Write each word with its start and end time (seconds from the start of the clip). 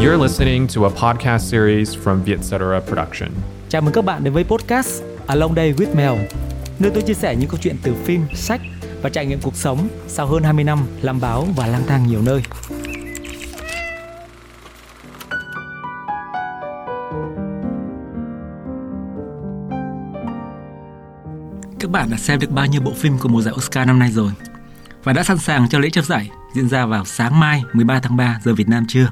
You're 0.00 0.22
listening 0.22 0.68
to 0.74 0.84
a 0.84 0.90
podcast 0.90 1.50
series 1.50 1.96
from 1.96 2.22
Vietcetera 2.22 2.80
Production. 2.80 3.30
Chào 3.68 3.82
mừng 3.82 3.94
các 3.94 4.04
bạn 4.04 4.24
đến 4.24 4.32
với 4.32 4.44
podcast 4.44 5.02
Along 5.26 5.54
Day 5.54 5.72
with 5.72 5.96
Mel, 5.96 6.12
nơi 6.78 6.90
tôi 6.94 7.02
chia 7.02 7.14
sẻ 7.14 7.36
những 7.36 7.48
câu 7.48 7.58
chuyện 7.62 7.76
từ 7.82 7.94
phim, 8.04 8.26
sách 8.34 8.60
và 9.02 9.10
trải 9.10 9.26
nghiệm 9.26 9.40
cuộc 9.40 9.56
sống 9.56 9.88
sau 10.06 10.26
hơn 10.26 10.42
20 10.42 10.64
năm 10.64 10.78
làm 11.02 11.20
báo 11.20 11.46
và 11.56 11.66
lang 11.66 11.82
thang 11.86 12.06
nhiều 12.06 12.22
nơi. 12.22 12.42
Các 21.80 21.90
bạn 21.90 22.10
đã 22.10 22.16
xem 22.16 22.38
được 22.40 22.50
bao 22.50 22.66
nhiêu 22.66 22.80
bộ 22.80 22.92
phim 22.96 23.18
của 23.18 23.28
mùa 23.28 23.42
giải 23.42 23.54
Oscar 23.56 23.86
năm 23.86 23.98
nay 23.98 24.10
rồi? 24.12 24.30
Và 25.04 25.12
đã 25.12 25.22
sẵn 25.22 25.38
sàng 25.38 25.68
cho 25.68 25.78
lễ 25.78 25.90
trao 25.90 26.04
giải 26.04 26.30
diễn 26.54 26.68
ra 26.68 26.86
vào 26.86 27.04
sáng 27.04 27.40
mai 27.40 27.62
13 27.72 28.00
tháng 28.00 28.16
3 28.16 28.40
giờ 28.44 28.54
Việt 28.54 28.68
Nam 28.68 28.84
chưa? 28.88 29.08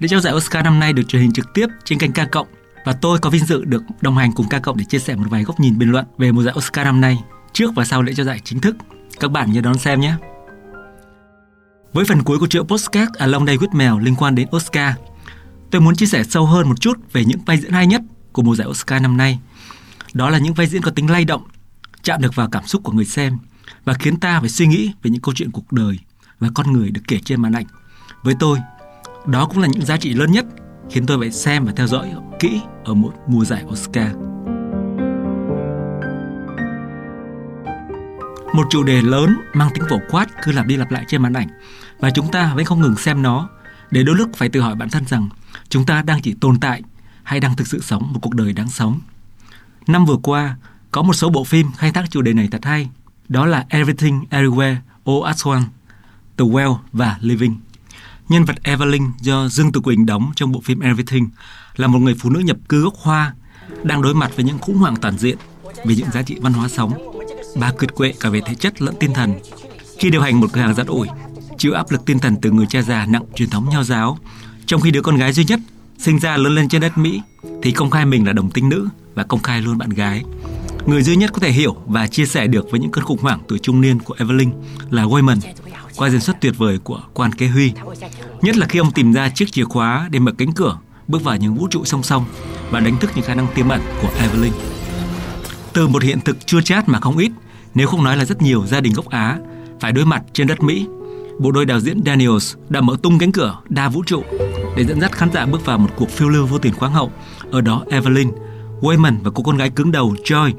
Lễ 0.00 0.08
trao 0.08 0.20
giải 0.20 0.34
Oscar 0.34 0.64
năm 0.64 0.78
nay 0.78 0.92
được 0.92 1.02
truyền 1.08 1.22
hình 1.22 1.32
trực 1.32 1.54
tiếp 1.54 1.66
trên 1.84 1.98
kênh 1.98 2.12
Ca 2.12 2.24
Cộng 2.24 2.46
và 2.84 2.92
tôi 2.92 3.18
có 3.18 3.30
vinh 3.30 3.46
dự 3.46 3.64
được 3.64 3.82
đồng 4.00 4.16
hành 4.16 4.32
cùng 4.32 4.48
Ca 4.48 4.58
Cộng 4.58 4.76
để 4.76 4.84
chia 4.84 4.98
sẻ 4.98 5.14
một 5.14 5.24
vài 5.30 5.42
góc 5.42 5.60
nhìn 5.60 5.78
bình 5.78 5.90
luận 5.90 6.04
về 6.18 6.32
mùa 6.32 6.42
giải 6.42 6.54
Oscar 6.58 6.84
năm 6.84 7.00
nay 7.00 7.18
trước 7.52 7.74
và 7.74 7.84
sau 7.84 8.02
lễ 8.02 8.14
trao 8.14 8.26
giải 8.26 8.40
chính 8.44 8.60
thức. 8.60 8.76
Các 9.20 9.30
bạn 9.30 9.52
nhớ 9.52 9.60
đón 9.60 9.78
xem 9.78 10.00
nhé! 10.00 10.14
Với 11.92 12.04
phần 12.04 12.22
cuối 12.22 12.38
của 12.38 12.46
triệu 12.46 12.64
postcard 12.64 13.12
Along 13.18 13.46
Day 13.46 13.56
with 13.56 13.76
Mèo 13.76 13.98
liên 13.98 14.16
quan 14.16 14.34
đến 14.34 14.48
Oscar, 14.56 14.94
tôi 15.70 15.80
muốn 15.80 15.96
chia 15.96 16.06
sẻ 16.06 16.24
sâu 16.24 16.46
hơn 16.46 16.68
một 16.68 16.80
chút 16.80 16.98
về 17.12 17.24
những 17.24 17.40
vai 17.46 17.58
diễn 17.58 17.72
hay 17.72 17.86
nhất 17.86 18.02
của 18.32 18.42
mùa 18.42 18.56
giải 18.56 18.68
Oscar 18.68 19.02
năm 19.02 19.16
nay. 19.16 19.38
Đó 20.12 20.30
là 20.30 20.38
những 20.38 20.54
vai 20.54 20.66
diễn 20.66 20.82
có 20.82 20.90
tính 20.90 21.10
lay 21.10 21.24
động, 21.24 21.42
chạm 22.02 22.22
được 22.22 22.34
vào 22.34 22.48
cảm 22.52 22.66
xúc 22.66 22.82
của 22.84 22.92
người 22.92 23.04
xem 23.04 23.38
và 23.84 23.94
khiến 23.94 24.16
ta 24.16 24.40
phải 24.40 24.48
suy 24.48 24.66
nghĩ 24.66 24.92
về 25.02 25.10
những 25.10 25.22
câu 25.22 25.34
chuyện 25.34 25.50
cuộc 25.50 25.72
đời 25.72 25.98
và 26.38 26.48
con 26.54 26.72
người 26.72 26.90
được 26.90 27.02
kể 27.08 27.18
trên 27.24 27.42
màn 27.42 27.52
ảnh. 27.52 27.66
Với 28.22 28.34
tôi, 28.40 28.58
đó 29.26 29.46
cũng 29.46 29.58
là 29.58 29.68
những 29.68 29.84
giá 29.84 29.96
trị 29.96 30.14
lớn 30.14 30.32
nhất 30.32 30.46
khiến 30.90 31.06
tôi 31.06 31.18
phải 31.18 31.30
xem 31.30 31.64
và 31.64 31.72
theo 31.76 31.86
dõi 31.86 32.10
kỹ 32.40 32.60
ở 32.84 32.94
một 32.94 33.12
mùa 33.26 33.44
giải 33.44 33.64
Oscar. 33.64 34.12
Một 38.54 38.66
chủ 38.70 38.82
đề 38.82 39.02
lớn 39.02 39.36
mang 39.54 39.70
tính 39.74 39.84
phổ 39.90 39.96
quát 40.10 40.26
cứ 40.42 40.52
lặp 40.52 40.66
đi 40.66 40.76
lặp 40.76 40.90
lại 40.90 41.04
trên 41.08 41.22
màn 41.22 41.32
ảnh 41.32 41.48
và 41.98 42.10
chúng 42.10 42.30
ta 42.30 42.54
vẫn 42.54 42.64
không 42.64 42.80
ngừng 42.80 42.96
xem 42.96 43.22
nó 43.22 43.48
để 43.90 44.02
đôi 44.02 44.16
lúc 44.16 44.30
phải 44.36 44.48
tự 44.48 44.60
hỏi 44.60 44.74
bản 44.74 44.90
thân 44.90 45.04
rằng 45.06 45.28
chúng 45.68 45.86
ta 45.86 46.02
đang 46.02 46.22
chỉ 46.22 46.34
tồn 46.40 46.60
tại 46.60 46.82
hay 47.22 47.40
đang 47.40 47.56
thực 47.56 47.66
sự 47.66 47.80
sống 47.80 48.12
một 48.12 48.18
cuộc 48.22 48.34
đời 48.34 48.52
đáng 48.52 48.68
sống. 48.68 49.00
Năm 49.86 50.06
vừa 50.06 50.16
qua, 50.22 50.56
có 50.90 51.02
một 51.02 51.12
số 51.12 51.30
bộ 51.30 51.44
phim 51.44 51.72
khai 51.72 51.92
thác 51.92 52.10
chủ 52.10 52.22
đề 52.22 52.32
này 52.32 52.48
thật 52.50 52.64
hay. 52.64 52.90
Đó 53.28 53.46
là 53.46 53.66
Everything 53.68 54.24
Everywhere 54.30 54.76
All 55.04 55.26
at 55.26 55.36
Once, 55.44 55.68
The 56.36 56.44
Well 56.44 56.76
và 56.92 57.16
Living. 57.20 57.56
Nhân 58.30 58.44
vật 58.44 58.56
Evelyn 58.62 59.02
do 59.20 59.48
Dương 59.48 59.72
Tử 59.72 59.80
Quỳnh 59.80 60.06
đóng 60.06 60.32
trong 60.36 60.52
bộ 60.52 60.60
phim 60.60 60.80
Everything 60.80 61.28
là 61.76 61.86
một 61.86 61.98
người 61.98 62.14
phụ 62.14 62.30
nữ 62.30 62.40
nhập 62.40 62.56
cư 62.68 62.82
gốc 62.82 62.94
Hoa 62.96 63.34
đang 63.82 64.02
đối 64.02 64.14
mặt 64.14 64.30
với 64.36 64.44
những 64.44 64.58
khủng 64.58 64.76
hoảng 64.76 64.96
toàn 64.96 65.18
diện 65.18 65.38
về 65.84 65.94
những 65.94 66.10
giá 66.10 66.22
trị 66.22 66.36
văn 66.40 66.52
hóa 66.52 66.68
sống. 66.68 66.92
Bà 67.56 67.72
kiệt 67.72 67.94
quệ 67.94 68.14
cả 68.20 68.28
về 68.28 68.40
thể 68.46 68.54
chất 68.54 68.82
lẫn 68.82 68.94
tinh 69.00 69.14
thần. 69.14 69.34
Khi 69.98 70.10
điều 70.10 70.20
hành 70.20 70.40
một 70.40 70.46
cửa 70.52 70.60
hàng 70.60 70.74
giặt 70.74 70.86
ủi, 70.86 71.08
chịu 71.58 71.72
áp 71.72 71.90
lực 71.90 72.04
tinh 72.04 72.18
thần 72.18 72.36
từ 72.42 72.50
người 72.50 72.66
cha 72.66 72.82
già 72.82 73.06
nặng 73.06 73.24
truyền 73.34 73.50
thống 73.50 73.68
nho 73.70 73.82
giáo, 73.82 74.18
trong 74.66 74.80
khi 74.80 74.90
đứa 74.90 75.02
con 75.02 75.16
gái 75.16 75.32
duy 75.32 75.44
nhất 75.44 75.60
sinh 75.98 76.18
ra 76.18 76.36
lớn 76.36 76.54
lên 76.54 76.68
trên 76.68 76.80
đất 76.80 76.98
Mỹ 76.98 77.20
thì 77.62 77.72
công 77.72 77.90
khai 77.90 78.06
mình 78.06 78.26
là 78.26 78.32
đồng 78.32 78.50
tính 78.50 78.68
nữ 78.68 78.88
và 79.14 79.24
công 79.24 79.42
khai 79.42 79.60
luôn 79.60 79.78
bạn 79.78 79.90
gái. 79.90 80.24
Người 80.86 81.02
duy 81.02 81.16
nhất 81.16 81.30
có 81.32 81.38
thể 81.38 81.50
hiểu 81.50 81.76
và 81.86 82.06
chia 82.06 82.26
sẻ 82.26 82.46
được 82.46 82.66
với 82.70 82.80
những 82.80 82.90
cơn 82.90 83.04
khủng 83.04 83.22
hoảng 83.22 83.40
tuổi 83.48 83.58
trung 83.58 83.80
niên 83.80 83.98
của 83.98 84.14
Evelyn 84.18 84.50
là 84.90 85.04
Wayman, 85.04 85.38
qua 85.96 86.10
diễn 86.10 86.20
xuất 86.20 86.40
tuyệt 86.40 86.54
vời 86.58 86.78
của 86.84 87.00
quan 87.14 87.32
kế 87.32 87.48
Huy. 87.48 87.72
Nhất 88.42 88.56
là 88.56 88.66
khi 88.66 88.78
ông 88.78 88.92
tìm 88.92 89.12
ra 89.12 89.28
chiếc 89.28 89.52
chìa 89.52 89.64
khóa 89.64 90.08
để 90.10 90.18
mở 90.18 90.32
cánh 90.38 90.52
cửa, 90.52 90.78
bước 91.08 91.24
vào 91.24 91.36
những 91.36 91.54
vũ 91.54 91.68
trụ 91.70 91.84
song 91.84 92.02
song 92.02 92.24
và 92.70 92.80
đánh 92.80 92.98
thức 92.98 93.10
những 93.14 93.24
khả 93.24 93.34
năng 93.34 93.46
tiềm 93.54 93.68
ẩn 93.68 93.80
của 94.02 94.08
Evelyn. 94.18 94.52
Từ 95.72 95.88
một 95.88 96.02
hiện 96.02 96.20
thực 96.20 96.46
chưa 96.46 96.60
chát 96.60 96.88
mà 96.88 97.00
không 97.00 97.18
ít, 97.18 97.32
nếu 97.74 97.86
không 97.86 98.04
nói 98.04 98.16
là 98.16 98.24
rất 98.24 98.42
nhiều 98.42 98.66
gia 98.66 98.80
đình 98.80 98.92
gốc 98.92 99.08
Á 99.08 99.38
phải 99.80 99.92
đối 99.92 100.04
mặt 100.04 100.22
trên 100.32 100.46
đất 100.46 100.62
Mỹ, 100.62 100.86
bộ 101.38 101.50
đôi 101.50 101.66
đạo 101.66 101.80
diễn 101.80 102.00
Daniels 102.06 102.54
đã 102.68 102.80
mở 102.80 102.96
tung 103.02 103.18
cánh 103.18 103.32
cửa 103.32 103.58
đa 103.68 103.88
vũ 103.88 104.02
trụ 104.06 104.22
để 104.76 104.84
dẫn 104.84 105.00
dắt 105.00 105.12
khán 105.12 105.32
giả 105.32 105.46
bước 105.46 105.64
vào 105.64 105.78
một 105.78 105.90
cuộc 105.96 106.10
phiêu 106.10 106.28
lưu 106.28 106.46
vô 106.46 106.58
tiền 106.58 106.74
khoáng 106.74 106.92
hậu. 106.92 107.12
Ở 107.50 107.60
đó 107.60 107.84
Evelyn, 107.90 108.30
Wayman 108.80 109.16
và 109.22 109.30
cô 109.34 109.42
con 109.42 109.56
gái 109.56 109.70
cứng 109.70 109.92
đầu 109.92 110.14
Joy 110.24 110.52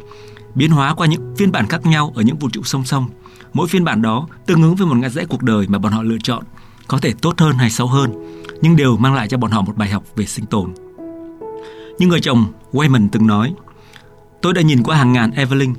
biến 0.56 0.72
hóa 0.72 0.94
qua 0.94 1.08
những 1.08 1.36
phiên 1.38 1.52
bản 1.52 1.68
khác 1.68 1.86
nhau 1.86 2.14
ở 2.16 2.22
những 2.22 2.38
vũ 2.38 2.50
trụ 2.50 2.64
song 2.64 2.86
song. 2.86 3.10
Mỗi 3.54 3.68
phiên 3.68 3.84
bản 3.84 4.02
đó 4.02 4.28
tương 4.46 4.64
ứng 4.64 4.76
với 4.76 4.88
một 4.88 4.96
ngã 4.96 5.10
rẽ 5.10 5.26
cuộc 5.26 5.44
đời 5.44 5.66
mà 5.70 5.78
bọn 5.78 5.92
họ 5.92 6.04
lựa 6.04 6.18
chọn, 6.24 6.44
có 6.88 6.98
thể 6.98 7.14
tốt 7.22 7.40
hơn 7.40 7.56
hay 7.56 7.70
xấu 7.70 7.88
hơn, 7.88 8.12
nhưng 8.62 8.76
đều 8.76 8.98
mang 8.98 9.14
lại 9.14 9.28
cho 9.28 9.38
bọn 9.38 9.52
họ 9.52 9.62
một 9.62 9.78
bài 9.78 9.90
học 9.90 10.04
về 10.16 10.26
sinh 10.26 10.46
tồn. 10.46 10.74
Như 12.00 12.08
người 12.08 12.22
chồng 12.22 12.46
Wayman 12.74 13.10
từng 13.12 13.28
nói, 13.28 13.54
tôi 14.42 14.54
đã 14.54 14.62
nhìn 14.62 14.84
qua 14.84 14.98
hàng 14.98 15.14
ngàn 15.14 15.32
Evelyn, 15.32 15.74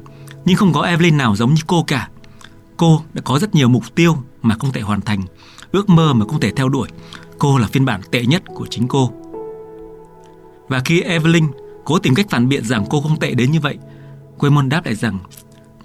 nhưng 0.44 0.56
không 0.56 0.72
có 0.72 0.82
Evelyn 0.82 1.16
nào 1.16 1.36
giống 1.36 1.54
như 1.54 1.62
cô 1.66 1.82
cả. 1.82 2.08
Cô 2.76 3.02
đã 3.12 3.22
có 3.24 3.38
rất 3.38 3.54
nhiều 3.54 3.68
mục 3.68 3.94
tiêu 3.94 4.16
mà 4.42 4.54
không 4.58 4.72
thể 4.72 4.80
hoàn 4.80 5.00
thành, 5.00 5.22
ước 5.72 5.88
mơ 5.88 6.12
mà 6.12 6.26
không 6.28 6.40
thể 6.40 6.50
theo 6.50 6.68
đuổi. 6.68 6.88
Cô 7.38 7.58
là 7.58 7.66
phiên 7.66 7.84
bản 7.84 8.00
tệ 8.10 8.26
nhất 8.26 8.42
của 8.54 8.66
chính 8.70 8.88
cô. 8.88 9.12
Và 10.68 10.80
khi 10.84 11.00
Evelyn 11.00 11.46
cố 11.84 11.98
tìm 11.98 12.14
cách 12.14 12.26
phản 12.30 12.48
biện 12.48 12.64
rằng 12.64 12.84
cô 12.90 13.00
không 13.00 13.18
tệ 13.18 13.34
đến 13.34 13.50
như 13.50 13.60
vậy, 13.60 13.78
Waymon 14.38 14.68
đáp 14.68 14.84
lại 14.84 14.94
rằng 14.94 15.18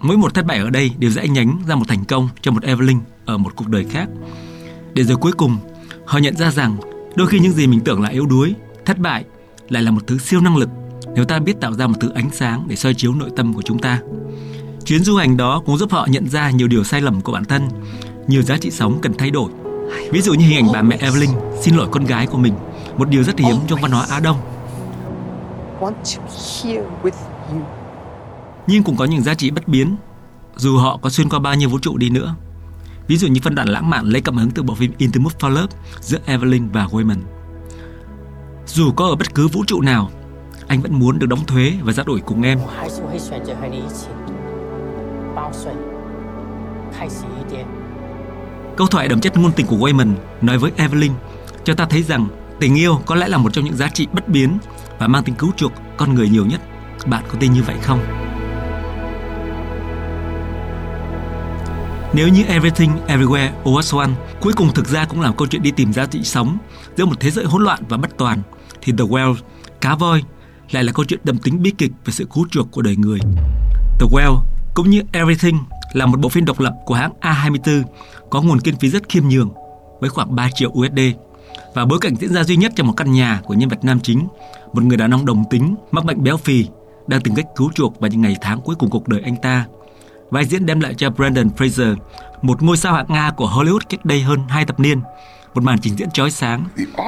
mỗi 0.00 0.16
một 0.16 0.34
thất 0.34 0.46
bại 0.46 0.58
ở 0.58 0.70
đây 0.70 0.90
đều 0.98 1.10
dễ 1.10 1.28
nhánh 1.28 1.58
ra 1.68 1.74
một 1.74 1.84
thành 1.88 2.04
công 2.04 2.28
cho 2.40 2.50
một 2.50 2.62
Evelyn 2.62 2.98
ở 3.24 3.38
một 3.38 3.56
cuộc 3.56 3.68
đời 3.68 3.84
khác. 3.90 4.08
Để 4.94 5.04
rồi 5.04 5.16
cuối 5.16 5.32
cùng, 5.32 5.56
họ 6.06 6.18
nhận 6.18 6.36
ra 6.36 6.50
rằng 6.50 6.76
đôi 7.16 7.26
khi 7.26 7.38
những 7.38 7.52
gì 7.52 7.66
mình 7.66 7.80
tưởng 7.80 8.02
là 8.02 8.08
yếu 8.08 8.26
đuối, 8.26 8.54
thất 8.84 8.98
bại 8.98 9.24
lại 9.68 9.82
là 9.82 9.90
một 9.90 10.06
thứ 10.06 10.18
siêu 10.18 10.40
năng 10.40 10.56
lực 10.56 10.68
nếu 11.14 11.24
ta 11.24 11.38
biết 11.38 11.60
tạo 11.60 11.72
ra 11.72 11.86
một 11.86 11.94
thứ 12.00 12.10
ánh 12.14 12.30
sáng 12.32 12.64
để 12.68 12.76
soi 12.76 12.94
chiếu 12.94 13.14
nội 13.14 13.30
tâm 13.36 13.54
của 13.54 13.62
chúng 13.62 13.78
ta. 13.78 14.00
Chuyến 14.84 15.04
du 15.04 15.16
hành 15.16 15.36
đó 15.36 15.62
cũng 15.66 15.76
giúp 15.76 15.92
họ 15.92 16.06
nhận 16.10 16.28
ra 16.28 16.50
nhiều 16.50 16.68
điều 16.68 16.84
sai 16.84 17.00
lầm 17.00 17.20
của 17.20 17.32
bản 17.32 17.44
thân, 17.44 17.68
nhiều 18.26 18.42
giá 18.42 18.56
trị 18.56 18.70
sống 18.70 18.98
cần 19.02 19.12
thay 19.18 19.30
đổi. 19.30 19.50
Ví 20.10 20.20
dụ 20.20 20.34
như 20.34 20.46
hình 20.46 20.66
ảnh 20.66 20.72
bà 20.72 20.82
mẹ 20.82 20.96
Evelyn 21.00 21.30
xin 21.60 21.74
lỗi 21.76 21.88
con 21.90 22.04
gái 22.04 22.26
của 22.26 22.38
mình, 22.38 22.54
một 22.96 23.08
điều 23.08 23.22
rất 23.22 23.38
hiếm 23.38 23.56
trong 23.66 23.80
văn 23.80 23.90
hóa 23.90 24.06
Á 24.10 24.20
Đông. 24.20 24.36
Nhưng 28.68 28.82
cũng 28.82 28.96
có 28.96 29.04
những 29.04 29.22
giá 29.22 29.34
trị 29.34 29.50
bất 29.50 29.68
biến, 29.68 29.96
dù 30.56 30.76
họ 30.76 30.98
có 31.02 31.10
xuyên 31.10 31.28
qua 31.28 31.38
bao 31.38 31.54
nhiêu 31.54 31.68
vũ 31.68 31.78
trụ 31.78 31.96
đi 31.96 32.10
nữa. 32.10 32.34
Ví 33.06 33.16
dụ 33.16 33.28
như 33.28 33.40
phân 33.44 33.54
đoạn 33.54 33.68
lãng 33.68 33.90
mạn 33.90 34.04
lấy 34.04 34.20
cảm 34.20 34.36
hứng 34.36 34.50
từ 34.50 34.62
bộ 34.62 34.74
phim 34.74 34.92
In 34.98 35.10
Mood 35.18 35.32
for 35.38 35.48
Love 35.48 35.76
giữa 36.00 36.18
Evelyn 36.26 36.68
và 36.68 36.86
Wayman. 36.86 37.16
Dù 38.66 38.92
có 38.92 39.06
ở 39.06 39.16
bất 39.16 39.34
cứ 39.34 39.48
vũ 39.48 39.64
trụ 39.66 39.80
nào, 39.80 40.10
anh 40.66 40.80
vẫn 40.80 40.98
muốn 40.98 41.18
được 41.18 41.26
đóng 41.26 41.46
thuế 41.46 41.72
và 41.82 41.92
ra 41.92 42.04
đổi 42.06 42.20
cùng 42.20 42.42
em. 42.42 42.58
Câu 48.76 48.86
thoại 48.86 49.08
đậm 49.08 49.20
chất 49.20 49.36
ngôn 49.36 49.52
tình 49.52 49.66
của 49.66 49.76
Wayman 49.76 50.12
nói 50.42 50.58
với 50.58 50.72
Evelyn 50.76 51.12
cho 51.64 51.74
ta 51.74 51.84
thấy 51.84 52.02
rằng 52.02 52.28
tình 52.60 52.78
yêu 52.78 53.00
có 53.06 53.14
lẽ 53.14 53.28
là 53.28 53.38
một 53.38 53.52
trong 53.52 53.64
những 53.64 53.76
giá 53.76 53.88
trị 53.88 54.06
bất 54.12 54.28
biến 54.28 54.58
và 54.98 55.06
mang 55.06 55.24
tính 55.24 55.34
cứu 55.34 55.50
chuộc 55.56 55.72
con 55.96 56.14
người 56.14 56.28
nhiều 56.28 56.46
nhất. 56.46 56.60
Bạn 57.06 57.24
có 57.28 57.34
tin 57.40 57.52
như 57.52 57.62
vậy 57.62 57.76
không? 57.82 58.27
Nếu 62.12 62.28
như 62.28 62.42
Everything 62.42 62.90
Everywhere 63.06 63.50
All 63.64 63.76
at 63.76 63.92
Once 63.92 64.20
cuối 64.40 64.52
cùng 64.52 64.74
thực 64.74 64.88
ra 64.88 65.04
cũng 65.04 65.20
là 65.20 65.32
câu 65.32 65.46
chuyện 65.46 65.62
đi 65.62 65.70
tìm 65.70 65.92
giá 65.92 66.06
trị 66.06 66.20
sống 66.22 66.58
giữa 66.96 67.06
một 67.06 67.20
thế 67.20 67.30
giới 67.30 67.44
hỗn 67.44 67.62
loạn 67.64 67.82
và 67.88 67.96
bất 67.96 68.18
toàn, 68.18 68.42
thì 68.82 68.92
The 68.92 69.04
Well, 69.04 69.34
Cá 69.80 69.94
voi, 69.94 70.22
lại 70.70 70.84
là 70.84 70.92
câu 70.92 71.04
chuyện 71.04 71.20
đậm 71.24 71.38
tính 71.38 71.62
bi 71.62 71.70
kịch 71.78 71.92
về 72.04 72.12
sự 72.12 72.26
cứu 72.34 72.46
chuộc 72.50 72.70
của 72.70 72.82
đời 72.82 72.96
người. 72.96 73.18
The 74.00 74.06
Well 74.12 74.36
cũng 74.74 74.90
như 74.90 75.02
Everything 75.12 75.58
là 75.92 76.06
một 76.06 76.20
bộ 76.20 76.28
phim 76.28 76.44
độc 76.44 76.60
lập 76.60 76.74
của 76.84 76.94
hãng 76.94 77.12
A24 77.20 77.82
có 78.30 78.42
nguồn 78.42 78.60
kinh 78.60 78.76
phí 78.76 78.88
rất 78.88 79.08
khiêm 79.08 79.28
nhường 79.28 79.50
với 80.00 80.10
khoảng 80.10 80.36
3 80.36 80.48
triệu 80.54 80.70
USD 80.70 81.00
và 81.74 81.84
bối 81.84 81.98
cảnh 82.00 82.14
diễn 82.16 82.32
ra 82.32 82.44
duy 82.44 82.56
nhất 82.56 82.72
trong 82.76 82.86
một 82.86 82.94
căn 82.96 83.12
nhà 83.12 83.40
của 83.44 83.54
nhân 83.54 83.68
vật 83.68 83.84
nam 83.84 84.00
chính, 84.00 84.28
một 84.72 84.82
người 84.82 84.96
đàn 84.96 85.14
ông 85.14 85.26
đồng 85.26 85.44
tính 85.50 85.74
mắc 85.90 86.04
bệnh 86.04 86.22
béo 86.22 86.36
phì 86.36 86.66
đang 87.06 87.20
tìm 87.20 87.34
cách 87.34 87.46
cứu 87.56 87.70
chuộc 87.74 88.00
vào 88.00 88.10
những 88.10 88.20
ngày 88.20 88.36
tháng 88.40 88.60
cuối 88.60 88.74
cùng 88.78 88.90
cuộc 88.90 89.08
đời 89.08 89.20
anh 89.24 89.36
ta. 89.36 89.66
Vai 90.30 90.44
diễn 90.44 90.66
đem 90.66 90.80
lại 90.80 90.94
cho 90.94 91.10
Brandon 91.10 91.48
Fraser, 91.56 91.96
một 92.42 92.62
ngôi 92.62 92.76
sao 92.76 92.94
hạng 92.94 93.06
Nga 93.08 93.30
của 93.30 93.48
Hollywood 93.48 93.80
cách 93.88 94.04
đây 94.04 94.20
hơn 94.22 94.40
hai 94.48 94.64
thập 94.64 94.80
niên, 94.80 95.00
một 95.54 95.64
màn 95.64 95.78
trình 95.80 95.96
diễn 95.96 96.10
chói 96.10 96.30
sáng 96.30 96.64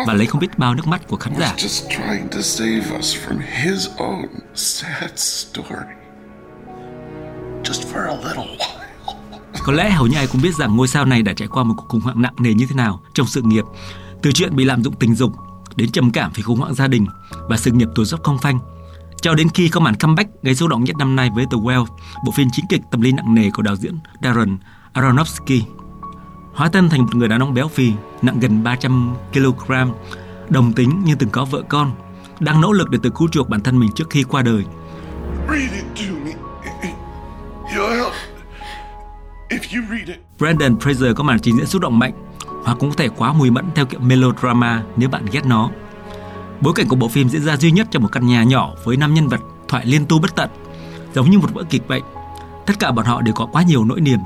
và 0.07 0.15
lấy 0.15 0.27
không 0.27 0.41
biết 0.41 0.59
bao 0.59 0.75
nước 0.75 0.87
mắt 0.87 1.09
của 1.09 1.17
khán 1.17 1.33
giả. 1.39 1.55
Có 9.65 9.73
lẽ 9.73 9.91
hầu 9.91 10.07
như 10.07 10.17
ai 10.17 10.27
cũng 10.27 10.43
biết 10.43 10.55
rằng 10.55 10.77
ngôi 10.77 10.89
sao 10.89 11.05
này 11.05 11.23
đã 11.23 11.33
trải 11.33 11.49
qua 11.49 11.63
một 11.63 11.75
cuộc 11.77 11.89
khủng 11.89 12.01
hoảng 12.01 12.23
nặng 12.23 12.35
nề 12.39 12.55
như 12.55 12.67
thế 12.69 12.75
nào 12.75 13.01
trong 13.15 13.27
sự 13.27 13.43
nghiệp, 13.43 13.65
từ 14.23 14.33
chuyện 14.33 14.57
bị 14.57 14.65
lạm 14.65 14.83
dụng 14.83 14.95
tình 14.95 15.15
dục 15.15 15.33
đến 15.77 15.91
trầm 15.91 16.11
cảm 16.11 16.31
vì 16.35 16.43
khủng 16.43 16.59
hoảng 16.59 16.75
gia 16.75 16.89
đình 16.89 17.07
và 17.49 17.57
sự 17.57 17.71
nghiệp 17.71 17.89
tụt 17.95 18.07
dốc 18.07 18.23
không 18.23 18.39
phanh 18.39 18.59
cho 19.23 19.35
đến 19.35 19.49
khi 19.55 19.69
có 19.69 19.81
màn 19.81 19.95
comeback 19.95 20.43
gây 20.43 20.55
xúc 20.55 20.69
động 20.69 20.85
nhất 20.85 20.97
năm 20.99 21.17
nay 21.17 21.31
với 21.35 21.45
The 21.51 21.57
Well, 21.57 21.85
bộ 22.27 22.33
phim 22.33 22.49
chính 22.53 22.67
kịch 22.69 22.81
tâm 22.91 23.01
lý 23.01 23.13
nặng 23.13 23.35
nề 23.35 23.51
của 23.51 23.63
đạo 23.63 23.77
diễn 23.77 23.95
Darren 24.23 24.59
Aronofsky. 24.95 25.61
Hóa 26.55 26.69
thân 26.69 26.89
thành 26.89 27.01
một 27.01 27.15
người 27.15 27.29
đàn 27.29 27.43
ông 27.43 27.55
béo 27.55 27.69
phì, 27.69 27.93
nặng 28.23 28.41
gần 28.41 28.63
300 28.63 29.15
kg, 29.33 29.73
đồng 30.49 30.73
tính 30.73 31.03
nhưng 31.05 31.19
từng 31.19 31.31
có 31.31 31.45
vợ 31.45 31.63
con, 31.69 31.93
đang 32.41 32.61
nỗ 32.61 32.73
lực 32.73 32.91
để 32.91 32.99
tự 33.03 33.11
cứu 33.11 33.29
chuộc 33.29 33.49
bản 33.49 33.61
thân 33.61 33.79
mình 33.79 33.91
trước 33.95 34.11
khi 34.11 34.23
qua 34.23 34.43
đời. 34.43 34.65
Brandon 40.39 40.75
Fraser 40.79 41.15
có 41.15 41.25
màn 41.25 41.41
trình 41.41 41.57
diễn 41.57 41.67
xúc 41.67 41.83
động 41.83 41.99
mạnh 41.99 42.13
hoặc 42.65 42.77
cũng 42.81 42.91
có 42.91 42.97
thể 42.97 43.09
quá 43.09 43.33
mùi 43.33 43.51
mẫn 43.51 43.65
theo 43.75 43.87
kiểu 43.87 44.01
melodrama 44.01 44.83
nếu 44.97 45.09
bạn 45.09 45.27
ghét 45.33 45.47
nó. 45.47 45.71
Bối 46.61 46.73
cảnh 46.77 46.89
của 46.89 46.97
bộ 46.97 47.09
phim 47.09 47.29
diễn 47.29 47.43
ra 47.43 47.57
duy 47.57 47.71
nhất 47.71 47.89
trong 47.91 48.03
một 48.03 48.09
căn 48.13 48.27
nhà 48.27 48.43
nhỏ 48.43 48.75
với 48.85 48.97
năm 48.97 49.15
nhân 49.15 49.29
vật 49.29 49.41
thoại 49.69 49.87
liên 49.87 50.07
tu 50.07 50.19
bất 50.19 50.37
tận, 50.37 50.51
giống 51.15 51.31
như 51.31 51.39
một 51.39 51.55
vở 51.55 51.65
kịch 51.71 51.83
vậy. 51.89 52.01
Tất 52.67 52.75
cả 52.79 52.93
bọn 52.93 53.07
họ 53.07 53.23
đều 53.23 53.35
có 53.35 53.47
quá 53.47 53.63
nhiều 53.63 53.85
nỗi 53.85 54.01
niềm, 54.01 54.19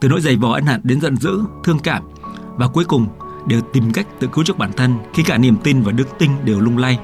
từ 0.00 0.08
nỗi 0.08 0.20
dày 0.20 0.36
vò 0.36 0.54
ân 0.54 0.66
hận 0.66 0.80
đến 0.84 1.00
giận 1.00 1.16
dữ, 1.16 1.40
thương 1.64 1.78
cảm 1.78 2.02
và 2.56 2.68
cuối 2.68 2.84
cùng 2.84 3.06
đều 3.46 3.60
tìm 3.60 3.92
cách 3.92 4.06
tự 4.20 4.26
cứu 4.26 4.44
chuộc 4.44 4.58
bản 4.58 4.72
thân 4.72 4.98
khi 5.14 5.22
cả 5.22 5.38
niềm 5.38 5.56
tin 5.56 5.82
và 5.82 5.92
đức 5.92 6.08
tin 6.18 6.30
đều 6.44 6.60
lung 6.60 6.78
lay. 6.78 6.98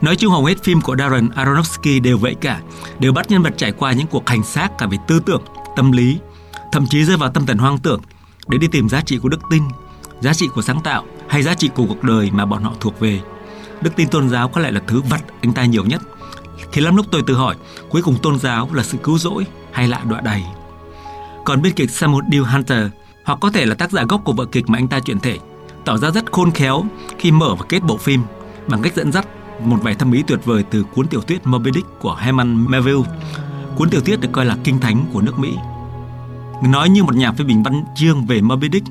Nói 0.00 0.16
chung 0.16 0.32
hầu 0.32 0.44
hết 0.44 0.62
phim 0.62 0.80
của 0.80 0.96
Darren 0.96 1.28
Aronofsky 1.28 2.02
đều 2.02 2.18
vậy 2.18 2.34
cả, 2.40 2.60
đều 2.98 3.12
bắt 3.12 3.30
nhân 3.30 3.42
vật 3.42 3.54
trải 3.56 3.72
qua 3.72 3.92
những 3.92 4.06
cuộc 4.06 4.28
hành 4.28 4.42
xác 4.42 4.78
cả 4.78 4.86
về 4.86 4.98
tư 5.06 5.20
tưởng, 5.20 5.42
tâm 5.76 5.92
lý, 5.92 6.18
thậm 6.72 6.86
chí 6.90 7.04
rơi 7.04 7.16
vào 7.16 7.30
tâm 7.30 7.46
thần 7.46 7.58
hoang 7.58 7.78
tưởng 7.78 8.00
để 8.48 8.58
đi 8.58 8.68
tìm 8.68 8.88
giá 8.88 9.00
trị 9.00 9.18
của 9.18 9.28
đức 9.28 9.40
tin, 9.50 9.62
giá 10.20 10.34
trị 10.34 10.48
của 10.54 10.62
sáng 10.62 10.80
tạo 10.80 11.04
hay 11.28 11.42
giá 11.42 11.54
trị 11.54 11.70
của 11.74 11.84
cuộc 11.88 12.02
đời 12.02 12.30
mà 12.32 12.46
bọn 12.46 12.62
họ 12.62 12.72
thuộc 12.80 13.00
về. 13.00 13.20
Đức 13.80 13.96
tin 13.96 14.08
tôn 14.08 14.28
giáo 14.28 14.48
có 14.48 14.60
lẽ 14.60 14.70
là 14.70 14.80
thứ 14.86 15.00
vặt 15.00 15.24
anh 15.42 15.52
ta 15.52 15.64
nhiều 15.64 15.84
nhất. 15.84 16.02
Khi 16.72 16.80
lắm 16.80 16.96
lúc 16.96 17.06
tôi 17.10 17.22
tự 17.26 17.34
hỏi, 17.34 17.56
cuối 17.90 18.02
cùng 18.02 18.16
tôn 18.22 18.38
giáo 18.38 18.68
là 18.72 18.82
sự 18.82 18.98
cứu 19.02 19.18
rỗi 19.18 19.46
hay 19.72 19.88
là 19.88 20.00
đọa 20.08 20.20
đầy. 20.20 20.42
Còn 21.44 21.62
biên 21.62 21.72
kịch 21.72 21.90
Samuel 21.90 22.24
D. 22.32 22.34
Hunter, 22.52 22.86
hoặc 23.24 23.38
có 23.40 23.50
thể 23.50 23.66
là 23.66 23.74
tác 23.74 23.90
giả 23.90 24.04
gốc 24.08 24.20
của 24.24 24.32
vở 24.32 24.44
kịch 24.44 24.68
mà 24.68 24.78
anh 24.78 24.88
ta 24.88 25.00
chuyển 25.00 25.20
thể, 25.20 25.38
tỏ 25.84 25.96
ra 25.96 26.10
rất 26.10 26.32
khôn 26.32 26.50
khéo 26.50 26.84
khi 27.18 27.30
mở 27.30 27.54
và 27.54 27.66
kết 27.68 27.82
bộ 27.82 27.96
phim 27.96 28.22
bằng 28.66 28.82
cách 28.82 28.96
dẫn 28.96 29.12
dắt 29.12 29.26
một 29.64 29.78
vài 29.82 29.94
thâm 29.94 30.12
ý 30.12 30.22
tuyệt 30.26 30.44
vời 30.44 30.64
từ 30.70 30.84
cuốn 30.94 31.06
tiểu 31.06 31.20
thuyết 31.20 31.46
Moby 31.46 31.70
Dick 31.74 31.98
của 32.00 32.14
Herman 32.14 32.70
Melville. 32.70 33.02
Cuốn 33.76 33.90
tiểu 33.90 34.00
thuyết 34.00 34.20
được 34.20 34.28
coi 34.32 34.44
là 34.44 34.56
kinh 34.64 34.80
thánh 34.80 35.04
của 35.12 35.20
nước 35.20 35.38
Mỹ. 35.38 35.56
Nói 36.62 36.88
như 36.88 37.04
một 37.04 37.16
nhà 37.16 37.32
phê 37.32 37.44
bình 37.44 37.62
văn 37.62 37.84
chương 37.96 38.26
về 38.26 38.40
Moby 38.40 38.68
Dick, 38.72 38.86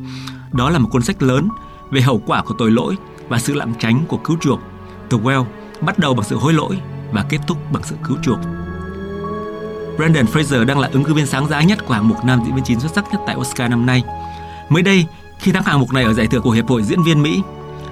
đó 0.51 0.69
là 0.69 0.79
một 0.79 0.89
cuốn 0.91 1.01
sách 1.01 1.23
lớn 1.23 1.49
về 1.91 2.01
hậu 2.01 2.21
quả 2.25 2.41
của 2.41 2.55
tội 2.57 2.71
lỗi 2.71 2.97
và 3.29 3.39
sự 3.39 3.53
lảng 3.53 3.73
tránh 3.79 4.05
của 4.07 4.17
cứu 4.17 4.37
chuộc. 4.41 4.59
The 5.09 5.17
Well 5.17 5.45
bắt 5.81 5.99
đầu 5.99 6.13
bằng 6.13 6.25
sự 6.25 6.37
hối 6.37 6.53
lỗi 6.53 6.77
và 7.11 7.25
kết 7.29 7.39
thúc 7.47 7.57
bằng 7.71 7.83
sự 7.83 7.95
cứu 8.03 8.17
chuộc. 8.23 8.39
Brandon 9.97 10.25
Fraser 10.25 10.65
đang 10.65 10.79
là 10.79 10.89
ứng 10.93 11.03
cử 11.03 11.13
viên 11.13 11.25
sáng 11.25 11.47
giá 11.47 11.61
nhất 11.61 11.85
của 11.85 11.93
hạng 11.93 12.09
mục 12.09 12.25
nam 12.25 12.41
diễn 12.45 12.55
viên 12.55 12.63
chính 12.63 12.79
xuất 12.79 12.91
sắc 12.95 13.05
nhất 13.11 13.21
tại 13.27 13.35
Oscar 13.35 13.71
năm 13.71 13.85
nay. 13.85 14.03
Mới 14.69 14.83
đây, 14.83 15.05
khi 15.39 15.51
thắng 15.51 15.63
hạng 15.63 15.79
mục 15.79 15.93
này 15.93 16.03
ở 16.03 16.13
giải 16.13 16.27
thưởng 16.27 16.41
của 16.41 16.51
Hiệp 16.51 16.67
hội 16.67 16.83
Diễn 16.83 17.03
viên 17.03 17.23
Mỹ, 17.23 17.41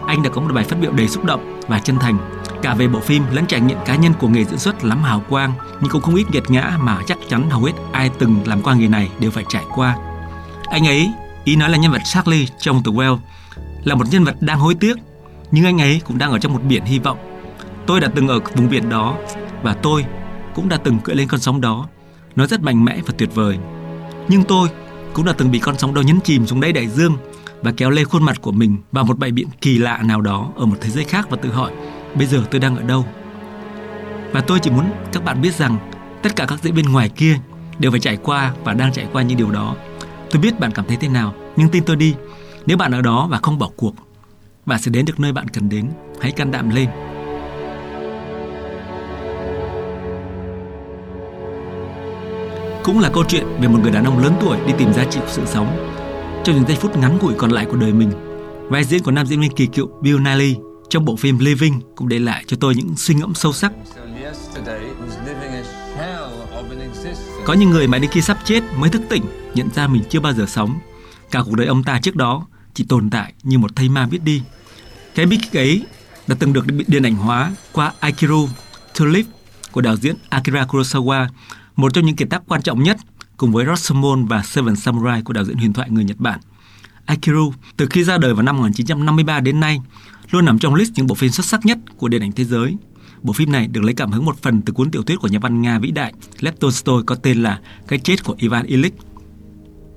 anh 0.07 0.23
đã 0.23 0.29
có 0.29 0.41
một 0.41 0.53
bài 0.53 0.63
phát 0.63 0.77
biểu 0.81 0.91
đầy 0.91 1.07
xúc 1.07 1.25
động 1.25 1.59
và 1.67 1.79
chân 1.79 1.99
thành 1.99 2.17
cả 2.61 2.73
về 2.73 2.87
bộ 2.87 2.99
phim 2.99 3.23
lẫn 3.31 3.45
trải 3.45 3.61
nghiệm 3.61 3.77
cá 3.85 3.95
nhân 3.95 4.13
của 4.19 4.27
nghề 4.27 4.43
diễn 4.43 4.59
xuất 4.59 4.83
lắm 4.83 5.03
hào 5.03 5.23
quang 5.29 5.53
nhưng 5.81 5.89
cũng 5.89 6.01
không 6.01 6.15
ít 6.15 6.31
nghiệt 6.31 6.43
ngã 6.47 6.77
mà 6.79 6.99
chắc 7.07 7.17
chắn 7.29 7.49
hầu 7.49 7.63
hết 7.63 7.73
ai 7.91 8.09
từng 8.19 8.41
làm 8.45 8.61
qua 8.61 8.73
nghề 8.73 8.87
này 8.87 9.09
đều 9.19 9.31
phải 9.31 9.45
trải 9.49 9.63
qua. 9.75 9.97
Anh 10.69 10.87
ấy, 10.87 11.11
ý 11.43 11.55
nói 11.55 11.69
là 11.69 11.77
nhân 11.77 11.91
vật 11.91 12.01
Charlie 12.05 12.45
trong 12.59 12.83
The 12.83 12.91
Well, 12.91 13.17
là 13.83 13.95
một 13.95 14.05
nhân 14.11 14.23
vật 14.23 14.35
đang 14.39 14.59
hối 14.59 14.75
tiếc 14.75 14.97
nhưng 15.53 15.65
anh 15.65 15.81
ấy 15.81 16.01
cũng 16.07 16.17
đang 16.17 16.31
ở 16.31 16.39
trong 16.39 16.53
một 16.53 16.61
biển 16.63 16.83
hy 16.83 16.99
vọng. 16.99 17.17
Tôi 17.85 17.99
đã 17.99 18.09
từng 18.15 18.27
ở 18.27 18.39
vùng 18.55 18.69
biển 18.69 18.89
đó 18.89 19.17
và 19.63 19.73
tôi 19.73 20.05
cũng 20.55 20.69
đã 20.69 20.77
từng 20.77 20.99
cưỡi 20.99 21.15
lên 21.15 21.27
con 21.27 21.39
sóng 21.39 21.61
đó. 21.61 21.87
Nó 22.35 22.47
rất 22.47 22.61
mạnh 22.61 22.85
mẽ 22.85 22.99
và 23.05 23.13
tuyệt 23.17 23.35
vời. 23.35 23.57
Nhưng 24.27 24.43
tôi 24.43 24.69
cũng 25.13 25.25
đã 25.25 25.33
từng 25.33 25.51
bị 25.51 25.59
con 25.59 25.77
sóng 25.77 25.93
đó 25.93 26.01
nhấn 26.01 26.19
chìm 26.21 26.47
xuống 26.47 26.61
đáy 26.61 26.71
đại 26.71 26.87
dương 26.87 27.17
và 27.61 27.71
kéo 27.77 27.89
lê 27.89 28.03
khuôn 28.03 28.23
mặt 28.23 28.41
của 28.41 28.51
mình 28.51 28.77
vào 28.91 29.03
một 29.03 29.17
bãi 29.17 29.31
biển 29.31 29.47
kỳ 29.61 29.77
lạ 29.77 29.99
nào 30.03 30.21
đó 30.21 30.51
ở 30.55 30.65
một 30.65 30.75
thế 30.81 30.89
giới 30.89 31.03
khác 31.03 31.29
và 31.29 31.37
tự 31.37 31.51
hỏi 31.51 31.71
bây 32.15 32.27
giờ 32.27 32.43
tôi 32.51 32.61
đang 32.61 32.75
ở 32.77 32.83
đâu. 32.83 33.05
Và 34.31 34.41
tôi 34.41 34.59
chỉ 34.59 34.71
muốn 34.71 34.85
các 35.11 35.23
bạn 35.23 35.41
biết 35.41 35.55
rằng 35.55 35.77
tất 36.21 36.35
cả 36.35 36.45
các 36.45 36.63
diễn 36.63 36.73
viên 36.73 36.91
ngoài 36.91 37.09
kia 37.09 37.39
đều 37.79 37.91
phải 37.91 37.99
trải 37.99 38.17
qua 38.17 38.53
và 38.63 38.73
đang 38.73 38.93
trải 38.93 39.07
qua 39.11 39.21
những 39.21 39.37
điều 39.37 39.51
đó. 39.51 39.75
Tôi 40.31 40.41
biết 40.41 40.59
bạn 40.59 40.71
cảm 40.71 40.85
thấy 40.87 40.97
thế 40.97 41.07
nào, 41.07 41.33
nhưng 41.55 41.69
tin 41.69 41.83
tôi 41.83 41.95
đi, 41.95 42.15
nếu 42.65 42.77
bạn 42.77 42.91
ở 42.91 43.01
đó 43.01 43.27
và 43.31 43.39
không 43.43 43.59
bỏ 43.59 43.69
cuộc, 43.75 43.93
bạn 44.65 44.81
sẽ 44.81 44.91
đến 44.91 45.05
được 45.05 45.19
nơi 45.19 45.33
bạn 45.33 45.47
cần 45.47 45.69
đến. 45.69 45.89
Hãy 46.21 46.31
can 46.31 46.51
đảm 46.51 46.69
lên. 46.69 46.89
Cũng 52.83 52.99
là 52.99 53.09
câu 53.13 53.23
chuyện 53.27 53.45
về 53.61 53.67
một 53.67 53.79
người 53.81 53.91
đàn 53.91 54.03
ông 54.03 54.19
lớn 54.19 54.33
tuổi 54.41 54.57
đi 54.67 54.73
tìm 54.77 54.93
giá 54.93 55.05
trị 55.05 55.19
của 55.19 55.31
sự 55.31 55.41
sống 55.45 55.89
trong 56.43 56.55
những 56.55 56.67
giây 56.67 56.77
phút 56.77 56.97
ngắn 56.97 57.17
ngủi 57.17 57.33
còn 57.37 57.51
lại 57.51 57.65
của 57.65 57.77
đời 57.77 57.93
mình. 57.93 58.11
Vai 58.69 58.83
diễn 58.83 59.03
của 59.03 59.11
nam 59.11 59.25
diễn 59.25 59.41
viên 59.41 59.51
kỳ 59.51 59.65
cựu 59.65 59.89
Bill 60.01 60.19
Nighy 60.19 60.55
trong 60.89 61.05
bộ 61.05 61.15
phim 61.15 61.39
Living 61.39 61.81
cũng 61.95 62.07
để 62.07 62.19
lại 62.19 62.43
cho 62.47 62.57
tôi 62.59 62.75
những 62.75 62.95
suy 62.95 63.15
ngẫm 63.15 63.33
sâu 63.33 63.53
sắc. 63.53 63.71
Có 67.45 67.53
những 67.53 67.69
người 67.69 67.87
mà 67.87 67.97
đến 67.97 68.11
khi 68.11 68.21
sắp 68.21 68.37
chết 68.45 68.63
mới 68.77 68.89
thức 68.89 69.01
tỉnh, 69.09 69.23
nhận 69.55 69.69
ra 69.75 69.87
mình 69.87 70.03
chưa 70.09 70.19
bao 70.19 70.33
giờ 70.33 70.45
sống. 70.47 70.79
Cả 71.31 71.41
cuộc 71.45 71.55
đời 71.55 71.67
ông 71.67 71.83
ta 71.83 71.99
trước 72.03 72.15
đó 72.15 72.47
chỉ 72.73 72.83
tồn 72.83 73.09
tại 73.09 73.33
như 73.43 73.57
một 73.59 73.75
thây 73.75 73.89
ma 73.89 74.05
biết 74.05 74.23
đi. 74.23 74.41
Cái 75.15 75.25
bí 75.25 75.37
kịch 75.37 75.53
ấy 75.53 75.85
đã 76.27 76.35
từng 76.39 76.53
được 76.53 76.65
điện 76.87 77.03
ảnh 77.03 77.15
hóa 77.15 77.51
qua 77.71 77.93
Akira 77.99 78.35
To 78.99 79.05
Live 79.05 79.29
của 79.71 79.81
đạo 79.81 79.95
diễn 79.95 80.15
Akira 80.29 80.65
Kurosawa, 80.65 81.27
một 81.75 81.93
trong 81.93 82.05
những 82.05 82.15
kiệt 82.15 82.29
tác 82.29 82.41
quan 82.47 82.61
trọng 82.61 82.83
nhất 82.83 82.97
cùng 83.37 83.51
với 83.51 83.65
Rashomon 83.65 84.25
và 84.25 84.43
Seven 84.43 84.75
Samurai 84.75 85.21
của 85.21 85.33
đạo 85.33 85.45
diễn 85.45 85.57
huyền 85.57 85.73
thoại 85.73 85.89
người 85.89 86.03
Nhật 86.03 86.19
Bản. 86.19 86.39
Akira 87.05 87.39
từ 87.77 87.87
khi 87.89 88.03
ra 88.03 88.17
đời 88.17 88.33
vào 88.33 88.43
năm 88.43 88.57
1953 88.57 89.39
đến 89.39 89.59
nay 89.59 89.81
luôn 90.31 90.45
nằm 90.45 90.59
trong 90.59 90.75
list 90.75 90.91
những 90.95 91.07
bộ 91.07 91.15
phim 91.15 91.31
xuất 91.31 91.45
sắc 91.45 91.65
nhất 91.65 91.77
của 91.97 92.07
điện 92.07 92.21
ảnh 92.21 92.31
thế 92.31 92.43
giới. 92.43 92.75
Bộ 93.21 93.33
phim 93.33 93.51
này 93.51 93.67
được 93.67 93.83
lấy 93.83 93.93
cảm 93.93 94.11
hứng 94.11 94.25
một 94.25 94.41
phần 94.41 94.61
từ 94.61 94.73
cuốn 94.73 94.91
tiểu 94.91 95.03
thuyết 95.03 95.19
của 95.19 95.27
nhà 95.27 95.39
văn 95.39 95.61
Nga 95.61 95.79
vĩ 95.79 95.91
đại 95.91 96.13
Lev 96.39 96.55
Tolstoy 96.59 96.93
có 97.05 97.15
tên 97.15 97.43
là 97.43 97.59
Cái 97.87 97.99
chết 97.99 98.23
của 98.23 98.35
Ivan 98.37 98.65
Ilyich. 98.65 98.93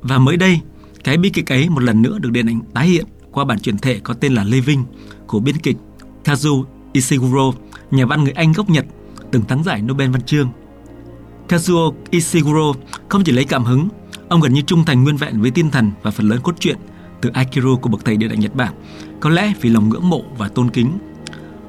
Và 0.00 0.18
mới 0.18 0.36
đây, 0.36 0.60
cái 1.06 1.16
bi 1.16 1.30
kịch 1.30 1.52
ấy 1.52 1.68
một 1.68 1.82
lần 1.82 2.02
nữa 2.02 2.18
được 2.18 2.30
điện 2.32 2.46
ảnh 2.46 2.60
tái 2.74 2.86
hiện 2.86 3.06
qua 3.32 3.44
bản 3.44 3.58
chuyển 3.60 3.78
thể 3.78 4.00
có 4.00 4.14
tên 4.14 4.34
là 4.34 4.44
Living 4.44 4.84
của 5.26 5.40
biên 5.40 5.56
kịch 5.56 5.76
Kazuo 6.24 6.64
Ishiguro, 6.92 7.52
nhà 7.90 8.06
văn 8.06 8.24
người 8.24 8.32
Anh 8.32 8.52
gốc 8.52 8.70
Nhật, 8.70 8.86
từng 9.30 9.44
thắng 9.44 9.64
giải 9.64 9.82
Nobel 9.82 10.10
văn 10.10 10.22
chương. 10.22 10.48
Kazuo 11.48 11.92
Ishiguro 12.10 12.72
không 13.08 13.24
chỉ 13.24 13.32
lấy 13.32 13.44
cảm 13.44 13.64
hứng, 13.64 13.88
ông 14.28 14.40
gần 14.40 14.52
như 14.52 14.60
trung 14.60 14.84
thành 14.84 15.04
nguyên 15.04 15.16
vẹn 15.16 15.40
với 15.40 15.50
tinh 15.50 15.70
thần 15.70 15.90
và 16.02 16.10
phần 16.10 16.28
lớn 16.28 16.40
cốt 16.42 16.54
truyện 16.60 16.76
từ 17.20 17.30
Akiro 17.30 17.76
của 17.76 17.88
bậc 17.88 18.04
thầy 18.04 18.16
điện 18.16 18.30
ảnh 18.30 18.40
Nhật 18.40 18.54
Bản, 18.54 18.74
có 19.20 19.30
lẽ 19.30 19.52
vì 19.60 19.70
lòng 19.70 19.88
ngưỡng 19.88 20.08
mộ 20.08 20.22
và 20.38 20.48
tôn 20.48 20.70
kính. 20.70 20.98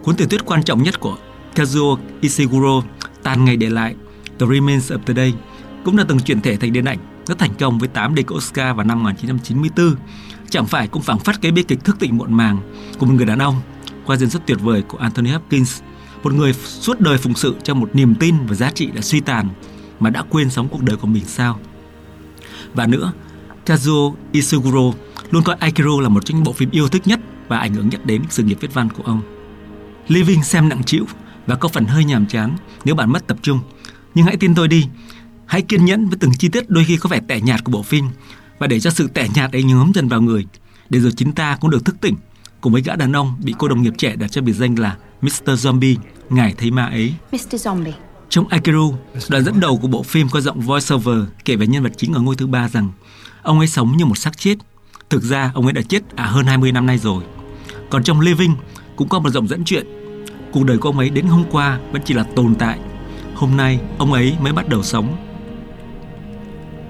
Cuốn 0.03 0.15
tiểu 0.15 0.27
thuyết 0.27 0.45
quan 0.45 0.63
trọng 0.63 0.83
nhất 0.83 0.99
của 0.99 1.17
Kazuo 1.55 1.97
Ishiguro, 2.21 2.81
Tàn 3.23 3.45
ngày 3.45 3.57
để 3.57 3.69
lại, 3.69 3.95
The 4.39 4.45
Remains 4.47 4.91
of 4.91 4.97
Today, 4.97 5.31
Day, 5.31 5.41
cũng 5.85 5.97
đã 5.97 6.05
từng 6.07 6.19
chuyển 6.19 6.41
thể 6.41 6.57
thành 6.57 6.73
điện 6.73 6.85
ảnh 6.85 6.97
rất 7.27 7.39
thành 7.39 7.53
công 7.59 7.79
với 7.79 7.87
8 7.87 8.15
đề 8.15 8.23
cử 8.23 8.35
Oscar 8.35 8.75
vào 8.75 8.85
năm 8.85 9.03
1994. 9.03 9.95
Chẳng 10.49 10.65
phải 10.65 10.87
cũng 10.87 11.01
phảng 11.01 11.19
phất 11.19 11.41
cái 11.41 11.51
bi 11.51 11.63
kịch 11.63 11.83
thức 11.83 11.99
tỉnh 11.99 12.17
muộn 12.17 12.33
màng 12.33 12.57
của 12.97 13.05
một 13.05 13.13
người 13.13 13.25
đàn 13.25 13.39
ông 13.39 13.61
qua 14.05 14.17
diễn 14.17 14.29
xuất 14.29 14.47
tuyệt 14.47 14.57
vời 14.61 14.81
của 14.81 14.97
Anthony 14.97 15.29
Hopkins, 15.29 15.81
một 16.23 16.33
người 16.33 16.53
suốt 16.53 16.99
đời 16.99 17.17
phụng 17.17 17.35
sự 17.35 17.55
cho 17.63 17.73
một 17.73 17.89
niềm 17.93 18.15
tin 18.15 18.35
và 18.45 18.55
giá 18.55 18.71
trị 18.71 18.85
đã 18.85 19.01
suy 19.01 19.19
tàn 19.19 19.49
mà 19.99 20.09
đã 20.09 20.23
quên 20.29 20.49
sống 20.49 20.67
cuộc 20.69 20.81
đời 20.81 20.97
của 20.97 21.07
mình 21.07 21.25
sao? 21.25 21.59
Và 22.73 22.87
nữa, 22.87 23.11
Kazuo 23.65 24.13
Ishiguro 24.31 24.97
luôn 25.31 25.43
coi 25.43 25.55
Aikiro 25.59 26.01
là 26.01 26.09
một 26.09 26.25
trong 26.25 26.37
những 26.37 26.43
bộ 26.43 26.53
phim 26.53 26.69
yêu 26.71 26.87
thích 26.87 27.07
nhất 27.07 27.19
và 27.47 27.57
ảnh 27.57 27.73
hưởng 27.73 27.89
nhất 27.89 28.05
đến 28.05 28.23
sự 28.29 28.43
nghiệp 28.43 28.57
viết 28.61 28.73
văn 28.73 28.89
của 28.89 29.03
ông. 29.03 29.21
Living 30.07 30.43
xem 30.43 30.69
nặng 30.69 30.83
chịu 30.85 31.05
và 31.47 31.55
có 31.55 31.69
phần 31.69 31.85
hơi 31.85 32.05
nhàm 32.05 32.25
chán 32.25 32.55
nếu 32.85 32.95
bạn 32.95 33.11
mất 33.11 33.27
tập 33.27 33.37
trung. 33.41 33.59
Nhưng 34.15 34.25
hãy 34.25 34.37
tin 34.37 34.55
tôi 34.55 34.67
đi, 34.67 34.87
hãy 35.47 35.61
kiên 35.61 35.85
nhẫn 35.85 36.07
với 36.07 36.17
từng 36.19 36.31
chi 36.39 36.49
tiết 36.49 36.69
đôi 36.69 36.85
khi 36.85 36.97
có 36.97 37.09
vẻ 37.09 37.19
tẻ 37.27 37.41
nhạt 37.41 37.63
của 37.63 37.71
bộ 37.71 37.83
phim 37.83 38.09
và 38.59 38.67
để 38.67 38.79
cho 38.79 38.89
sự 38.89 39.07
tẻ 39.07 39.27
nhạt 39.35 39.51
ấy 39.51 39.63
nhóm 39.63 39.91
dần 39.95 40.07
vào 40.07 40.21
người, 40.21 40.45
để 40.89 40.99
rồi 40.99 41.11
chính 41.11 41.31
ta 41.31 41.57
cũng 41.61 41.71
được 41.71 41.85
thức 41.85 41.95
tỉnh 42.01 42.15
cùng 42.61 42.73
với 42.73 42.81
gã 42.81 42.95
đàn 42.95 43.15
ông 43.15 43.35
bị 43.43 43.55
cô 43.57 43.67
đồng 43.67 43.81
nghiệp 43.81 43.93
trẻ 43.97 44.15
đặt 44.15 44.27
cho 44.27 44.41
biệt 44.41 44.53
danh 44.53 44.79
là 44.79 44.97
Mr. 45.21 45.49
Zombie, 45.49 45.95
ngài 46.29 46.53
thấy 46.57 46.71
ma 46.71 46.85
ấy. 46.85 47.13
Mr. 47.31 47.55
Zombie. 47.55 47.91
Trong 48.29 48.47
Akiru, 48.47 48.95
đoạn 49.29 49.43
dẫn 49.43 49.59
đầu 49.59 49.77
của 49.77 49.87
bộ 49.87 50.03
phim 50.03 50.29
có 50.29 50.41
giọng 50.41 50.59
voiceover 50.59 51.17
kể 51.45 51.55
về 51.55 51.67
nhân 51.67 51.83
vật 51.83 51.91
chính 51.97 52.13
ở 52.13 52.21
ngôi 52.21 52.35
thứ 52.35 52.47
ba 52.47 52.69
rằng 52.69 52.89
ông 53.41 53.59
ấy 53.59 53.67
sống 53.67 53.97
như 53.97 54.05
một 54.05 54.17
xác 54.17 54.37
chết 54.37 54.57
Thực 55.09 55.23
ra 55.23 55.51
ông 55.53 55.63
ấy 55.63 55.73
đã 55.73 55.81
chết 55.81 56.15
à 56.15 56.25
hơn 56.25 56.45
20 56.45 56.71
năm 56.71 56.85
nay 56.85 56.97
rồi. 56.97 57.23
Còn 57.89 58.03
trong 58.03 58.19
Living 58.19 58.55
cũng 58.95 59.09
có 59.09 59.19
một 59.19 59.29
giọng 59.29 59.47
dẫn 59.47 59.63
chuyện. 59.65 59.85
Cuộc 60.51 60.63
đời 60.65 60.77
của 60.77 60.89
ông 60.89 60.99
ấy 60.99 61.09
đến 61.09 61.25
hôm 61.25 61.43
qua 61.51 61.79
vẫn 61.91 62.01
chỉ 62.05 62.13
là 62.13 62.23
tồn 62.23 62.55
tại. 62.55 62.79
Hôm 63.35 63.57
nay 63.57 63.79
ông 63.97 64.13
ấy 64.13 64.35
mới 64.41 64.53
bắt 64.53 64.69
đầu 64.69 64.83
sống. 64.83 65.26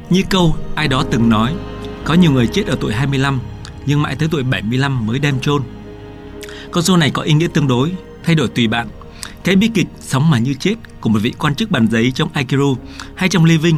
Như 0.10 0.24
câu 0.30 0.56
ai 0.76 0.88
đó 0.88 1.04
từng 1.12 1.30
nói, 1.30 1.54
có 2.04 2.14
nhiều 2.14 2.32
người 2.32 2.48
chết 2.48 2.68
ở 2.68 2.78
tuổi 2.82 2.94
25 2.94 3.40
nhưng 3.86 4.02
mãi 4.02 4.16
tới 4.16 4.30
tuổi 4.32 4.44
75 4.44 5.08
mới 5.08 5.20
đem 5.20 5.40
chôn. 5.40 5.62
Con 6.72 6.84
số 6.84 6.98
này 6.98 7.12
có 7.12 7.22
ý 7.22 7.34
nghĩa 7.34 7.48
tương 7.54 7.68
đối, 7.68 7.92
thay 8.24 8.36
đổi 8.36 8.48
tùy 8.48 8.68
bạn. 8.68 8.88
Cái 9.44 9.56
bi 9.56 9.68
kịch 9.74 9.88
sống 10.00 10.30
mà 10.30 10.40
như 10.40 10.54
chết 10.54 10.76
của 11.02 11.10
một 11.10 11.20
vị 11.22 11.34
quan 11.40 11.56
chức 11.56 11.72
bàn 11.72 11.88
giấy 11.88 12.12
trong 12.12 12.30
Aikiru 12.34 12.78
hay 13.16 13.30
trong 13.30 13.46
Living 13.46 13.78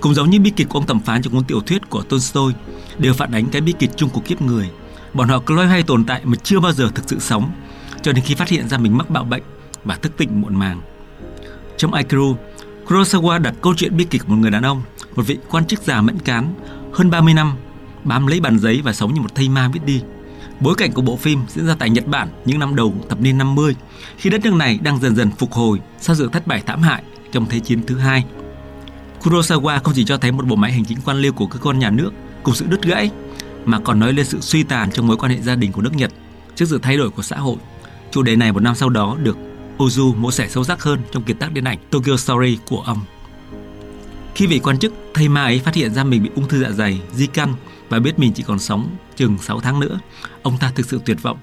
cũng 0.00 0.14
giống 0.14 0.30
như 0.30 0.40
bi 0.40 0.52
kịch 0.56 0.68
của 0.68 0.78
ông 0.78 0.86
thẩm 0.86 1.00
phán 1.00 1.22
trong 1.22 1.32
cuốn 1.32 1.44
tiểu 1.44 1.60
thuyết 1.60 1.90
của 1.90 2.02
Tolstoy 2.02 2.52
đều 2.98 3.14
phản 3.14 3.32
ánh 3.32 3.46
cái 3.46 3.60
bi 3.60 3.74
kịch 3.78 3.90
chung 3.96 4.10
của 4.10 4.20
kiếp 4.20 4.42
người 4.42 4.70
Bọn 5.14 5.28
họ 5.28 5.40
cứ 5.46 5.54
loay 5.54 5.68
hoay 5.68 5.82
tồn 5.82 6.04
tại 6.04 6.20
mà 6.24 6.36
chưa 6.42 6.60
bao 6.60 6.72
giờ 6.72 6.90
thực 6.94 7.04
sự 7.08 7.18
sống, 7.18 7.52
cho 8.02 8.12
đến 8.12 8.24
khi 8.24 8.34
phát 8.34 8.48
hiện 8.48 8.68
ra 8.68 8.78
mình 8.78 8.98
mắc 8.98 9.10
bạo 9.10 9.24
bệnh 9.24 9.42
và 9.84 9.96
thức 9.96 10.12
tỉnh 10.16 10.40
muộn 10.40 10.56
màng. 10.56 10.80
Trong 11.76 11.94
Aikiru, 11.94 12.36
Kurosawa 12.86 13.42
đặt 13.42 13.54
câu 13.62 13.74
chuyện 13.76 13.96
bi 13.96 14.06
kịch 14.10 14.22
của 14.22 14.28
một 14.28 14.36
người 14.40 14.50
đàn 14.50 14.62
ông, 14.62 14.82
một 15.14 15.22
vị 15.26 15.38
quan 15.50 15.66
chức 15.66 15.82
già 15.82 16.00
mẫn 16.00 16.18
cán, 16.18 16.54
hơn 16.92 17.10
30 17.10 17.34
năm, 17.34 17.52
bám 18.04 18.26
lấy 18.26 18.40
bàn 18.40 18.58
giấy 18.58 18.80
và 18.84 18.92
sống 18.92 19.14
như 19.14 19.20
một 19.20 19.34
thây 19.34 19.48
ma 19.48 19.68
biết 19.68 19.80
đi. 19.86 20.02
Bối 20.60 20.74
cảnh 20.78 20.92
của 20.92 21.02
bộ 21.02 21.16
phim 21.16 21.40
diễn 21.48 21.66
ra 21.66 21.74
tại 21.78 21.90
Nhật 21.90 22.06
Bản 22.06 22.28
những 22.44 22.58
năm 22.58 22.76
đầu 22.76 22.94
thập 23.08 23.20
niên 23.20 23.38
50, 23.38 23.74
khi 24.16 24.30
đất 24.30 24.44
nước 24.44 24.54
này 24.54 24.78
đang 24.82 25.00
dần 25.00 25.16
dần 25.16 25.30
phục 25.30 25.52
hồi 25.52 25.80
sau 26.00 26.16
sự 26.16 26.28
thất 26.32 26.46
bại 26.46 26.62
thảm 26.66 26.82
hại 26.82 27.02
trong 27.32 27.46
Thế 27.46 27.60
chiến 27.60 27.82
thứ 27.86 27.98
hai. 27.98 28.24
Kurosawa 29.22 29.80
không 29.84 29.94
chỉ 29.94 30.04
cho 30.04 30.16
thấy 30.16 30.32
một 30.32 30.46
bộ 30.46 30.56
máy 30.56 30.72
hành 30.72 30.84
chính 30.84 30.98
quan 31.04 31.16
liêu 31.16 31.32
của 31.32 31.46
cơ 31.46 31.58
quan 31.58 31.78
nhà 31.78 31.90
nước 31.90 32.10
cùng 32.42 32.54
sự 32.54 32.66
đứt 32.68 32.82
gãy, 32.82 33.10
mà 33.64 33.80
còn 33.80 34.00
nói 34.00 34.12
lên 34.12 34.26
sự 34.26 34.40
suy 34.40 34.62
tàn 34.62 34.90
trong 34.92 35.06
mối 35.06 35.16
quan 35.16 35.32
hệ 35.32 35.40
gia 35.40 35.54
đình 35.54 35.72
của 35.72 35.82
nước 35.82 35.94
Nhật 35.94 36.10
trước 36.54 36.66
sự 36.68 36.78
thay 36.82 36.96
đổi 36.96 37.10
của 37.10 37.22
xã 37.22 37.36
hội. 37.36 37.56
Chủ 38.10 38.22
đề 38.22 38.36
này 38.36 38.52
một 38.52 38.60
năm 38.60 38.74
sau 38.74 38.88
đó 38.88 39.16
được 39.22 39.36
Ozu 39.78 40.14
mổ 40.16 40.30
xẻ 40.30 40.48
sâu 40.48 40.64
sắc 40.64 40.82
hơn 40.82 41.00
trong 41.12 41.22
kiệt 41.22 41.36
tác 41.38 41.52
điện 41.52 41.64
ảnh 41.64 41.78
Tokyo 41.90 42.16
Story 42.16 42.58
của 42.68 42.80
ông. 42.80 43.00
Khi 44.34 44.46
vị 44.46 44.58
quan 44.58 44.78
chức 44.78 44.94
thầy 45.14 45.28
ma 45.28 45.42
ấy 45.42 45.58
phát 45.58 45.74
hiện 45.74 45.94
ra 45.94 46.04
mình 46.04 46.22
bị 46.22 46.30
ung 46.34 46.48
thư 46.48 46.62
dạ 46.62 46.70
dày, 46.70 47.00
di 47.12 47.26
căn 47.26 47.54
và 47.88 47.98
biết 47.98 48.18
mình 48.18 48.32
chỉ 48.32 48.42
còn 48.42 48.58
sống 48.58 48.96
chừng 49.16 49.38
6 49.38 49.60
tháng 49.60 49.80
nữa, 49.80 50.00
ông 50.42 50.58
ta 50.58 50.72
thực 50.74 50.86
sự 50.86 51.00
tuyệt 51.04 51.22
vọng. 51.22 51.38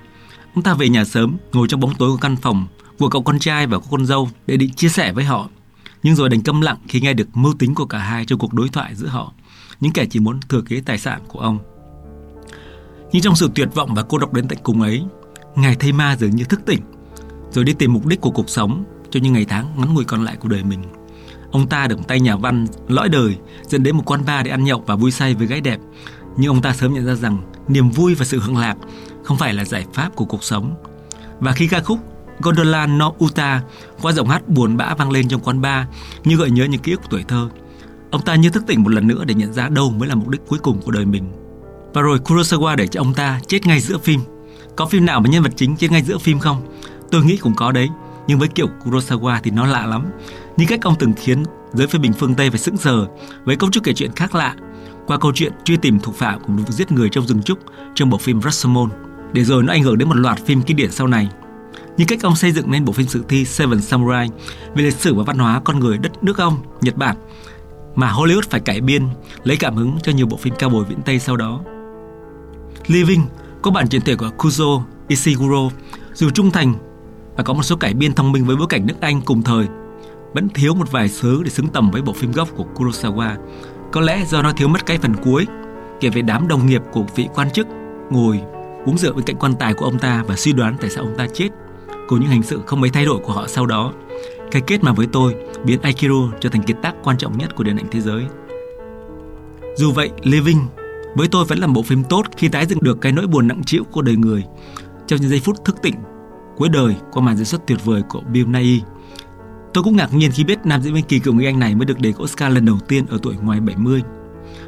Ông 0.55 0.63
ta 0.63 0.74
về 0.74 0.89
nhà 0.89 1.05
sớm, 1.05 1.38
ngồi 1.53 1.67
trong 1.67 1.79
bóng 1.79 1.95
tối 1.95 2.12
của 2.12 2.17
căn 2.17 2.36
phòng 2.36 2.67
của 3.00 3.10
cậu 3.10 3.24
con 3.24 3.39
trai 3.39 3.67
và 3.67 3.79
con 3.91 4.05
dâu 4.05 4.29
để 4.48 4.57
định 4.57 4.74
chia 4.74 4.89
sẻ 4.89 5.13
với 5.13 5.24
họ. 5.24 5.50
Nhưng 6.03 6.15
rồi 6.15 6.29
đành 6.29 6.41
câm 6.41 6.62
lặng 6.62 6.77
khi 6.88 7.01
nghe 7.01 7.13
được 7.13 7.38
mưu 7.38 7.53
tính 7.53 7.75
của 7.75 7.86
cả 7.86 7.98
hai 7.98 8.25
trong 8.25 8.39
cuộc 8.39 8.53
đối 8.53 8.69
thoại 8.69 8.95
giữa 8.95 9.07
họ, 9.07 9.33
những 9.79 9.91
kẻ 9.91 10.05
chỉ 10.05 10.19
muốn 10.19 10.39
thừa 10.50 10.62
kế 10.62 10.81
tài 10.86 10.98
sản 10.98 11.21
của 11.27 11.39
ông. 11.39 11.60
Nhưng 13.12 13.21
trong 13.21 13.36
sự 13.36 13.50
tuyệt 13.55 13.69
vọng 13.75 13.93
và 13.95 14.03
cô 14.03 14.17
độc 14.17 14.33
đến 14.33 14.48
tận 14.48 14.60
cùng 14.63 14.81
ấy, 14.81 15.03
ngài 15.55 15.75
thầy 15.75 15.91
ma 15.91 16.15
dường 16.19 16.36
như 16.36 16.43
thức 16.43 16.62
tỉnh, 16.65 16.81
rồi 17.51 17.65
đi 17.65 17.74
tìm 17.74 17.93
mục 17.93 18.05
đích 18.05 18.21
của 18.21 18.31
cuộc 18.31 18.50
sống 18.50 18.83
cho 19.10 19.19
những 19.19 19.33
ngày 19.33 19.45
tháng 19.45 19.74
ngắn 19.77 19.93
ngủi 19.93 20.03
còn 20.03 20.24
lại 20.24 20.36
của 20.36 20.50
đời 20.50 20.63
mình. 20.63 20.83
Ông 21.51 21.67
ta 21.67 21.88
được 21.88 22.08
tay 22.08 22.20
nhà 22.20 22.36
văn 22.36 22.65
lõi 22.88 23.10
đời 23.10 23.38
dẫn 23.67 23.84
đến 23.84 23.96
một 23.96 24.03
quán 24.05 24.25
bar 24.25 24.46
để 24.46 24.51
ăn 24.51 24.63
nhậu 24.63 24.84
và 24.88 24.96
vui 24.96 25.12
say 25.12 25.34
với 25.34 25.48
gái 25.48 25.62
đẹp. 25.62 25.79
Nhưng 26.38 26.51
ông 26.51 26.62
ta 26.62 26.74
sớm 26.74 26.93
nhận 26.93 27.05
ra 27.05 27.15
rằng 27.15 27.38
niềm 27.67 27.89
vui 27.89 28.15
và 28.15 28.25
sự 28.25 28.39
hưởng 28.39 28.58
lạc 28.58 28.75
không 29.24 29.38
phải 29.38 29.53
là 29.53 29.65
giải 29.65 29.86
pháp 29.93 30.15
của 30.15 30.25
cuộc 30.25 30.43
sống. 30.43 30.75
Và 31.39 31.51
khi 31.51 31.67
ca 31.67 31.79
khúc 31.79 32.00
Gondola 32.41 32.88
no 32.88 33.12
Uta 33.24 33.62
qua 34.01 34.12
giọng 34.12 34.27
hát 34.27 34.50
buồn 34.50 34.77
bã 34.77 34.96
vang 34.96 35.12
lên 35.12 35.27
trong 35.27 35.41
quán 35.41 35.62
bar 35.62 35.88
như 36.24 36.36
gợi 36.36 36.51
nhớ 36.51 36.65
những 36.65 36.81
ký 36.81 36.91
ức 36.91 37.01
của 37.01 37.08
tuổi 37.10 37.24
thơ, 37.27 37.50
ông 38.12 38.22
ta 38.22 38.36
như 38.36 38.50
thức 38.50 38.63
tỉnh 38.67 38.84
một 38.84 38.89
lần 38.89 39.08
nữa 39.08 39.24
để 39.25 39.34
nhận 39.34 39.53
ra 39.53 39.70
đâu 39.70 39.91
mới 39.91 40.10
là 40.10 40.15
mục 40.15 40.29
đích 40.29 40.41
cuối 40.48 40.60
cùng 40.60 40.81
của 40.81 40.91
đời 40.91 41.05
mình. 41.05 41.31
Và 41.93 42.01
rồi 42.01 42.20
Kurosawa 42.20 42.75
để 42.75 42.88
cho 42.88 43.01
ông 43.01 43.13
ta 43.13 43.39
chết 43.48 43.65
ngay 43.65 43.79
giữa 43.79 43.98
phim. 43.98 44.22
Có 44.75 44.86
phim 44.86 45.05
nào 45.05 45.20
mà 45.20 45.29
nhân 45.29 45.43
vật 45.43 45.51
chính 45.55 45.75
chết 45.77 45.91
ngay 45.91 46.01
giữa 46.01 46.17
phim 46.17 46.39
không? 46.39 46.62
Tôi 47.12 47.24
nghĩ 47.24 47.38
cũng 47.38 47.55
có 47.55 47.72
đấy, 47.72 47.89
nhưng 48.28 48.40
với 48.40 48.48
kiểu 48.48 48.68
Kurosawa 48.84 49.40
thì 49.44 49.51
nó 49.51 49.66
lạ 49.66 49.86
lắm. 49.86 50.06
Như 50.58 50.66
cách 50.68 50.82
ông 50.82 50.96
từng 51.00 51.13
khiến 51.13 51.44
giới 51.74 51.88
phê 51.88 52.00
bình 52.00 52.13
phương 52.13 52.36
Tây 52.36 52.50
phải 52.50 52.60
sững 52.60 52.78
sờ 52.78 53.08
với 53.46 53.56
câu 53.56 53.70
chuyện 53.72 53.84
kể 53.84 53.94
chuyện 53.94 54.12
khác 54.16 54.36
lạ 54.36 54.56
qua 55.08 55.18
câu 55.18 55.32
chuyện 55.36 55.54
truy 55.63 55.78
tìm 55.78 56.00
thủ 56.00 56.12
phạm 56.12 56.40
của 56.40 56.54
vụ 56.54 56.63
giết 56.70 56.92
người 56.92 57.10
trong 57.10 57.28
rừng 57.28 57.44
trúc 57.44 57.60
trong 57.96 58.10
bộ 58.10 58.18
phim 58.18 58.42
Rashomon, 58.42 58.90
để 59.34 59.44
rồi 59.44 59.63
nó 59.63 59.74
ảnh 59.74 59.84
hưởng 59.84 59.98
đến 59.98 60.10
một 60.10 60.18
loạt 60.18 60.46
phim 60.46 60.62
kinh 60.62 60.78
điển 60.78 60.92
sau 60.92 61.08
này. 61.08 61.30
Như 61.98 62.06
cách 62.08 62.20
ông 62.24 62.36
xây 62.36 62.51
dựng 62.51 62.72
nên 62.72 62.86
bộ 62.86 62.94
phim 62.94 63.08
sử 63.08 63.24
thi 63.28 63.46
Seven 63.46 63.82
Samurai 63.82 64.30
về 64.75 64.84
lịch 64.84 64.94
sử 64.94 65.16
và 65.16 65.24
văn 65.24 65.38
hóa 65.38 65.62
con 65.63 65.80
người 65.80 65.98
đất 65.98 66.24
nước 66.24 66.38
ông, 66.38 66.58
Nhật 66.82 66.98
Bản, 66.98 67.16
mà 67.96 68.12
Hollywood 68.12 68.42
phải 68.50 68.60
cải 68.60 68.82
biên 68.82 69.08
lấy 69.44 69.58
cảm 69.58 69.75
hứng 69.75 69.98
cho 70.04 70.12
nhiều 70.12 70.25
bộ 70.25 70.38
phim 70.38 70.54
cao 70.60 70.70
bồi 70.70 70.86
viễn 70.86 71.01
Tây 71.01 71.20
sau 71.20 71.38
đó. 71.38 71.62
Living 72.88 73.25
có 73.62 73.72
bản 73.72 73.88
chuyển 73.88 74.01
thể 74.01 74.16
của 74.16 74.30
Kuzo 74.38 74.82
Ishiguro 75.08 75.70
dù 76.13 76.30
trung 76.30 76.51
thành 76.51 76.74
và 77.38 77.44
có 77.44 77.54
một 77.54 77.64
số 77.64 77.76
cải 77.76 77.94
biên 77.94 78.14
thông 78.14 78.32
minh 78.32 78.46
với 78.46 78.56
bối 78.56 78.68
cảnh 78.70 78.88
nước 78.88 79.02
Anh 79.02 79.22
cùng 79.22 79.42
thời 79.42 79.68
vẫn 80.34 80.50
thiếu 80.50 80.74
một 80.74 80.92
vài 80.92 81.10
sớ 81.10 81.30
để 81.44 81.50
xứng 81.50 81.68
tầm 81.68 81.92
với 81.92 82.02
bộ 82.02 82.14
phim 82.14 82.32
gốc 82.32 82.50
của 82.56 82.66
Kurosawa. 82.76 83.36
Có 83.92 84.02
lẽ 84.02 84.26
do 84.26 84.42
nó 84.42 84.52
thiếu 84.52 84.68
mất 84.68 84.86
cái 84.86 84.98
phần 84.98 85.14
cuối 85.24 85.48
kể 86.00 86.10
về 86.10 86.22
đám 86.22 86.48
đồng 86.48 86.66
nghiệp 86.66 86.82
của 86.92 87.04
vị 87.16 87.28
quan 87.36 87.52
chức 87.52 87.68
ngồi 88.10 88.42
uống 88.86 88.98
rượu 88.98 89.14
bên 89.14 89.26
cạnh 89.26 89.36
quan 89.40 89.54
tài 89.60 89.74
của 89.74 89.86
ông 89.86 90.00
ta 90.00 90.24
và 90.28 90.36
suy 90.36 90.54
đoán 90.54 90.76
tại 90.82 90.90
sao 90.90 91.04
ông 91.04 91.16
ta 91.18 91.28
chết 91.34 91.50
cùng 92.08 92.20
những 92.20 92.30
hành 92.30 92.44
sự 92.44 92.62
không 92.66 92.82
mấy 92.82 92.90
thay 92.90 93.06
đổi 93.06 93.20
của 93.20 93.34
họ 93.34 93.48
sau 93.48 93.66
đó. 93.66 93.94
Cái 94.52 94.62
kết 94.68 94.84
mà 94.84 94.94
với 94.94 95.08
tôi 95.12 95.36
biến 95.66 95.82
Aikido 95.82 96.32
trở 96.40 96.50
thành 96.50 96.64
kiệt 96.64 96.78
tác 96.82 96.96
quan 97.04 97.18
trọng 97.18 97.38
nhất 97.38 97.56
của 97.56 97.64
điện 97.64 97.78
ảnh 97.78 97.88
thế 97.92 98.02
giới. 98.02 98.26
Dù 99.78 99.92
vậy, 99.92 100.10
Living 100.24 100.68
với 101.16 101.28
tôi 101.28 101.46
vẫn 101.46 101.60
là 101.60 101.68
bộ 101.68 101.84
phim 101.84 102.04
tốt 102.04 102.24
khi 102.38 102.48
tái 102.48 102.66
dựng 102.66 102.80
được 102.82 103.02
cái 103.02 103.12
nỗi 103.12 103.28
buồn 103.28 103.48
nặng 103.48 103.64
trĩu 103.66 103.84
của 103.84 104.02
đời 104.02 104.16
người 104.16 104.44
trong 105.08 105.22
những 105.22 105.30
giây 105.30 105.40
phút 105.40 105.66
thức 105.66 105.76
tỉnh 105.82 105.96
cuối 106.62 106.70
đời 106.70 106.96
qua 107.12 107.24
màn 107.24 107.38
diễn 107.38 107.46
xuất 107.46 107.68
tuyệt 107.68 107.86
vời 107.86 108.01
của 108.10 108.22
Bill 108.22 108.48
Nighy. 108.48 108.82
Tôi 109.74 109.84
cũng 109.84 109.96
ngạc 109.96 110.13
nhiên 110.13 110.32
khi 110.32 110.44
biết 110.44 110.65
nam 110.65 110.82
diễn 110.82 110.94
viên 110.94 111.03
kỳ 111.03 111.20
cựu 111.20 111.34
người 111.34 111.46
Anh 111.46 111.60
này 111.60 111.75
mới 111.75 111.86
được 111.86 112.00
đề 112.00 112.13
Oscar 112.24 112.53
lần 112.53 112.65
đầu 112.65 112.80
tiên 112.80 113.06
ở 113.06 113.20
tuổi 113.22 113.36
ngoài 113.36 113.60
70. 113.60 114.01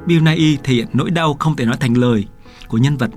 Bill 0.05 0.21
Nighy 0.21 0.57
thể 0.63 0.73
hiện 0.73 0.87
nỗi 0.93 1.11
đau 1.11 1.33
không 1.33 1.55
thể 1.55 1.65
nói 1.65 1.77
thành 1.79 1.97
lời 1.97 2.27
của 2.67 2.77
nhân 2.77 2.97
vật 2.97 3.11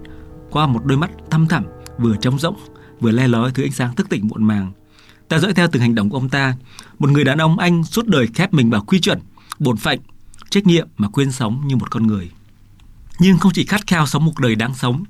qua 0.50 0.66
một 0.66 0.84
đôi 0.84 0.98
mắt 0.98 1.10
thăm 1.30 1.46
thẳm, 1.46 1.64
vừa 1.98 2.16
trống 2.16 2.38
rỗng, 2.38 2.56
vừa 3.00 3.10
le 3.10 3.28
lói 3.28 3.50
thứ 3.50 3.62
ánh 3.62 3.72
sáng 3.72 3.94
thức 3.94 4.08
tỉnh 4.08 4.28
muộn 4.28 4.44
màng. 4.44 4.72
Ta 5.28 5.38
dõi 5.38 5.54
theo 5.54 5.68
từng 5.72 5.82
hành 5.82 5.94
động 5.94 6.10
của 6.10 6.16
ông 6.16 6.28
ta, 6.28 6.54
một 6.98 7.10
người 7.10 7.24
đàn 7.24 7.38
ông 7.38 7.58
Anh 7.58 7.84
suốt 7.84 8.06
đời 8.06 8.26
khép 8.34 8.52
mình 8.52 8.70
vào 8.70 8.84
quy 8.86 9.00
chuẩn, 9.00 9.20
bổn 9.58 9.76
phận, 9.76 9.98
trách 10.50 10.66
nhiệm 10.66 10.88
mà 10.96 11.08
quên 11.08 11.32
sống 11.32 11.62
như 11.66 11.76
một 11.76 11.90
con 11.90 12.06
người. 12.06 12.30
Nhưng 13.18 13.38
không 13.38 13.52
chỉ 13.52 13.64
khát 13.64 13.86
khao 13.86 14.06
sống 14.06 14.24
một 14.24 14.38
đời 14.38 14.54
đáng 14.54 14.74
sống, 14.74 15.04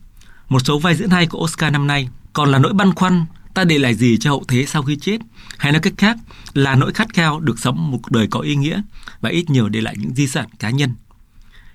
một 0.48 0.60
số 0.64 0.78
vai 0.78 0.94
diễn 0.94 1.10
hay 1.10 1.26
của 1.26 1.38
Oscar 1.38 1.72
năm 1.72 1.86
nay 1.86 2.08
còn 2.32 2.50
là 2.50 2.58
nỗi 2.58 2.72
băn 2.72 2.94
khoăn 2.94 3.24
ta 3.56 3.64
để 3.64 3.78
lại 3.78 3.94
gì 3.94 4.18
cho 4.18 4.30
hậu 4.30 4.44
thế 4.48 4.66
sau 4.66 4.82
khi 4.82 4.96
chết? 4.96 5.18
Hay 5.58 5.72
nói 5.72 5.80
cách 5.80 5.92
khác, 5.98 6.16
là 6.54 6.74
nỗi 6.74 6.92
khát 6.92 7.14
khao 7.14 7.40
được 7.40 7.58
sống 7.58 7.90
một 7.90 7.98
cuộc 8.02 8.10
đời 8.12 8.26
có 8.30 8.40
ý 8.40 8.56
nghĩa 8.56 8.82
và 9.20 9.30
ít 9.30 9.50
nhiều 9.50 9.68
để 9.68 9.80
lại 9.80 9.94
những 9.98 10.14
di 10.14 10.26
sản 10.26 10.48
cá 10.58 10.70
nhân. 10.70 10.94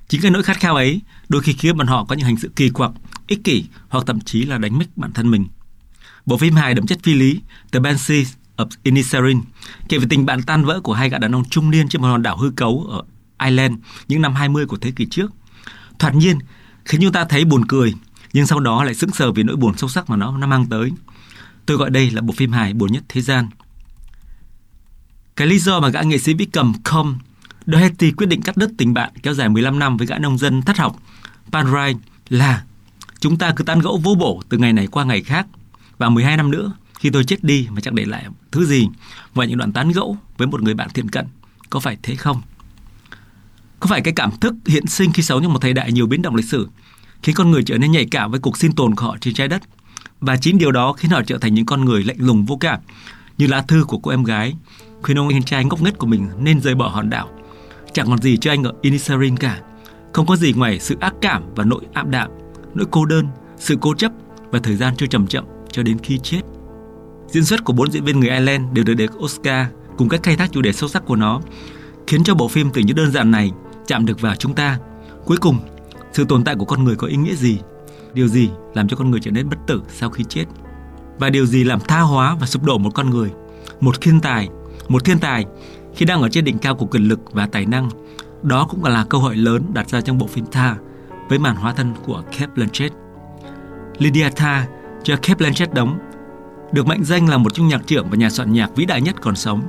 Chính 0.07 0.21
cái 0.21 0.31
nỗi 0.31 0.43
khát 0.43 0.59
khao 0.59 0.75
ấy, 0.75 1.01
đôi 1.29 1.41
khi 1.41 1.53
khiến 1.53 1.77
bọn 1.77 1.87
họ 1.87 2.05
có 2.05 2.15
những 2.15 2.25
hành 2.25 2.37
sự 2.37 2.51
kỳ 2.55 2.69
quặc, 2.69 2.91
ích 3.27 3.43
kỷ 3.43 3.65
hoặc 3.89 4.03
thậm 4.07 4.21
chí 4.21 4.43
là 4.43 4.57
đánh 4.57 4.77
mất 4.77 4.85
bản 4.95 5.13
thân 5.13 5.31
mình. 5.31 5.47
Bộ 6.25 6.37
phim 6.37 6.55
hài 6.55 6.73
đậm 6.73 6.87
chất 6.87 6.99
phi 7.03 7.13
lý, 7.13 7.39
The 7.71 7.79
Banshees 7.79 8.33
of 8.57 8.67
Inisherin, 8.83 9.41
kể 9.89 9.97
về 9.97 10.05
tình 10.09 10.25
bạn 10.25 10.43
tan 10.43 10.65
vỡ 10.65 10.81
của 10.83 10.93
hai 10.93 11.09
gã 11.09 11.17
đàn 11.17 11.35
ông 11.35 11.49
trung 11.49 11.71
niên 11.71 11.87
trên 11.87 12.01
một 12.01 12.07
hòn 12.07 12.23
đảo 12.23 12.37
hư 12.37 12.51
cấu 12.51 12.87
ở 12.89 13.03
Ireland 13.45 13.75
những 14.07 14.21
năm 14.21 14.35
20 14.35 14.65
của 14.65 14.77
thế 14.77 14.91
kỷ 14.91 15.05
trước. 15.05 15.31
Thoạt 15.99 16.15
nhiên, 16.15 16.39
khiến 16.85 17.01
chúng 17.01 17.11
ta 17.11 17.25
thấy 17.25 17.45
buồn 17.45 17.65
cười, 17.67 17.93
nhưng 18.33 18.47
sau 18.47 18.59
đó 18.59 18.83
lại 18.83 18.95
sững 18.95 19.11
sờ 19.11 19.31
vì 19.31 19.43
nỗi 19.43 19.55
buồn 19.55 19.77
sâu 19.77 19.89
sắc 19.89 20.09
mà 20.09 20.15
nó 20.15 20.37
nó 20.37 20.47
mang 20.47 20.65
tới. 20.69 20.91
Tôi 21.65 21.77
gọi 21.77 21.89
đây 21.89 22.11
là 22.11 22.21
bộ 22.21 22.33
phim 22.33 22.51
hài 22.51 22.73
buồn 22.73 22.91
nhất 22.91 23.03
thế 23.09 23.21
gian. 23.21 23.49
Cái 25.35 25.47
lý 25.47 25.59
do 25.59 25.79
mà 25.79 25.89
gã 25.89 26.01
nghệ 26.01 26.17
sĩ 26.17 26.33
vĩ 26.33 26.45
cầm 26.45 26.73
Com 26.83 27.17
Doherty 27.65 28.11
quyết 28.11 28.27
định 28.27 28.41
cắt 28.41 28.57
đứt 28.57 28.71
tình 28.77 28.93
bạn 28.93 29.11
kéo 29.23 29.33
dài 29.33 29.49
15 29.49 29.79
năm 29.79 29.97
với 29.97 30.07
gã 30.07 30.17
nông 30.17 30.37
dân 30.37 30.61
thất 30.61 30.77
học, 30.77 30.99
Pan 31.51 31.65
là 32.29 32.63
chúng 33.19 33.37
ta 33.37 33.53
cứ 33.55 33.63
tán 33.63 33.79
gẫu 33.79 33.97
vô 33.97 34.15
bổ 34.15 34.41
từ 34.49 34.57
ngày 34.57 34.73
này 34.73 34.87
qua 34.87 35.03
ngày 35.03 35.21
khác 35.21 35.47
và 35.97 36.09
12 36.09 36.37
năm 36.37 36.51
nữa, 36.51 36.73
khi 36.99 37.09
tôi 37.09 37.23
chết 37.23 37.43
đi 37.43 37.67
mà 37.71 37.81
chẳng 37.81 37.95
để 37.95 38.05
lại 38.05 38.25
thứ 38.51 38.65
gì, 38.65 38.87
ngoài 39.35 39.47
những 39.47 39.57
đoạn 39.57 39.73
tán 39.73 39.91
gẫu 39.91 40.17
với 40.37 40.47
một 40.47 40.61
người 40.61 40.73
bạn 40.73 40.89
thiện 40.93 41.09
cận. 41.09 41.25
Có 41.69 41.79
phải 41.79 41.97
thế 42.03 42.15
không? 42.15 42.41
Có 43.79 43.87
phải 43.87 44.01
cái 44.01 44.13
cảm 44.13 44.31
thức 44.41 44.53
hiện 44.65 44.87
sinh 44.87 45.13
khi 45.13 45.23
sống 45.23 45.43
trong 45.43 45.53
một 45.53 45.59
thời 45.59 45.73
đại 45.73 45.91
nhiều 45.91 46.07
biến 46.07 46.21
động 46.21 46.35
lịch 46.35 46.45
sử 46.45 46.69
khiến 47.23 47.35
con 47.35 47.51
người 47.51 47.63
trở 47.63 47.77
nên 47.77 47.91
nhạy 47.91 48.05
cảm 48.11 48.31
với 48.31 48.39
cuộc 48.39 48.57
sinh 48.57 48.71
tồn 48.71 48.95
của 48.95 49.05
họ 49.05 49.17
trên 49.21 49.33
trái 49.33 49.47
đất. 49.47 49.61
Và 50.21 50.37
chính 50.37 50.57
điều 50.57 50.71
đó 50.71 50.93
khiến 50.93 51.11
họ 51.11 51.21
trở 51.27 51.37
thành 51.37 51.53
những 51.53 51.65
con 51.65 51.85
người 51.85 52.03
lạnh 52.03 52.17
lùng 52.19 52.45
vô 52.45 52.57
cảm, 52.57 52.79
như 53.37 53.47
lá 53.47 53.61
thư 53.61 53.83
của 53.87 53.97
cô 53.97 54.11
em 54.11 54.23
gái 54.23 54.53
khuyên 55.01 55.17
ông 55.17 55.27
anh 55.27 55.43
trai 55.43 55.65
ngốc 55.65 55.81
nghếch 55.81 55.97
của 55.97 56.07
mình 56.07 56.29
nên 56.39 56.61
rời 56.61 56.75
bỏ 56.75 56.87
hòn 56.87 57.09
đảo. 57.09 57.29
Chẳng 57.93 58.07
còn 58.07 58.21
gì 58.21 58.37
cho 58.37 58.51
anh 58.51 58.63
ở 58.63 58.73
Inisarin 58.81 59.37
cả. 59.37 59.59
Không 60.13 60.25
có 60.25 60.35
gì 60.35 60.53
ngoài 60.53 60.79
sự 60.79 60.97
ác 60.99 61.13
cảm 61.21 61.43
và 61.55 61.63
nỗi 61.63 61.81
ảm 61.93 62.11
đạm, 62.11 62.31
nỗi 62.73 62.87
cô 62.91 63.05
đơn, 63.05 63.27
sự 63.57 63.77
cố 63.81 63.93
chấp 63.93 64.11
và 64.51 64.59
thời 64.59 64.75
gian 64.75 64.95
trôi 64.95 65.07
chậm 65.07 65.27
chậm 65.27 65.45
cho 65.71 65.83
đến 65.83 65.97
khi 66.03 66.19
chết. 66.23 66.41
Diễn 67.27 67.45
xuất 67.45 67.63
của 67.63 67.73
bốn 67.73 67.91
diễn 67.91 68.03
viên 68.03 68.19
người 68.19 68.29
Ireland 68.29 68.73
đều 68.73 68.85
được 68.85 68.93
đề 68.93 69.07
Oscar 69.17 69.67
cùng 69.97 70.09
cách 70.09 70.23
khai 70.23 70.35
thác 70.35 70.51
chủ 70.51 70.61
đề 70.61 70.71
sâu 70.71 70.89
sắc 70.89 71.05
của 71.05 71.15
nó, 71.15 71.41
khiến 72.07 72.23
cho 72.23 72.35
bộ 72.35 72.47
phim 72.47 72.69
từ 72.73 72.81
những 72.81 72.95
đơn 72.95 73.11
giản 73.11 73.31
này 73.31 73.51
chạm 73.87 74.05
được 74.05 74.21
vào 74.21 74.35
chúng 74.35 74.53
ta. 74.53 74.79
Cuối 75.25 75.37
cùng, 75.37 75.59
sự 76.13 76.25
tồn 76.25 76.43
tại 76.43 76.55
của 76.55 76.65
con 76.65 76.83
người 76.83 76.95
có 76.95 77.07
ý 77.07 77.15
nghĩa 77.15 77.35
gì 77.35 77.57
điều 78.13 78.27
gì 78.27 78.49
làm 78.73 78.87
cho 78.87 78.97
con 78.97 79.11
người 79.11 79.19
trở 79.19 79.31
nên 79.31 79.49
bất 79.49 79.57
tử 79.67 79.81
sau 79.89 80.09
khi 80.09 80.23
chết? 80.29 80.45
Và 81.19 81.29
điều 81.29 81.45
gì 81.45 81.63
làm 81.63 81.79
tha 81.79 82.01
hóa 82.01 82.35
và 82.39 82.47
sụp 82.47 82.63
đổ 82.63 82.77
một 82.77 82.89
con 82.95 83.09
người? 83.09 83.31
Một 83.79 84.01
thiên 84.01 84.19
tài 84.19 84.49
một 84.87 85.05
thiên 85.05 85.19
tài 85.19 85.45
khi 85.95 86.05
đang 86.05 86.21
ở 86.21 86.29
trên 86.29 86.43
đỉnh 86.43 86.57
cao 86.57 86.75
của 86.75 86.85
quyền 86.85 87.03
lực 87.03 87.19
và 87.31 87.47
tài 87.47 87.65
năng 87.65 87.89
đó 88.43 88.67
cũng 88.69 88.83
là 88.83 89.05
câu 89.09 89.21
hỏi 89.21 89.35
lớn 89.35 89.63
đặt 89.73 89.89
ra 89.89 90.01
trong 90.01 90.17
bộ 90.17 90.27
phim 90.27 90.45
Tha 90.51 90.75
với 91.29 91.39
màn 91.39 91.55
hóa 91.55 91.73
thân 91.73 91.93
của 92.05 92.23
Kate 92.31 92.47
Blanchett. 92.55 92.93
Lydia 93.97 94.29
Tha 94.35 94.67
cho 95.03 95.15
Kate 95.15 95.35
Blanchett 95.35 95.73
đóng 95.73 95.99
được 96.71 96.87
mệnh 96.87 97.03
danh 97.03 97.29
là 97.29 97.37
một 97.37 97.53
trong 97.53 97.67
nhạc 97.67 97.87
trưởng 97.87 98.09
và 98.09 98.17
nhà 98.17 98.29
soạn 98.29 98.53
nhạc 98.53 98.75
vĩ 98.75 98.85
đại 98.85 99.01
nhất 99.01 99.15
còn 99.21 99.35
sống 99.35 99.61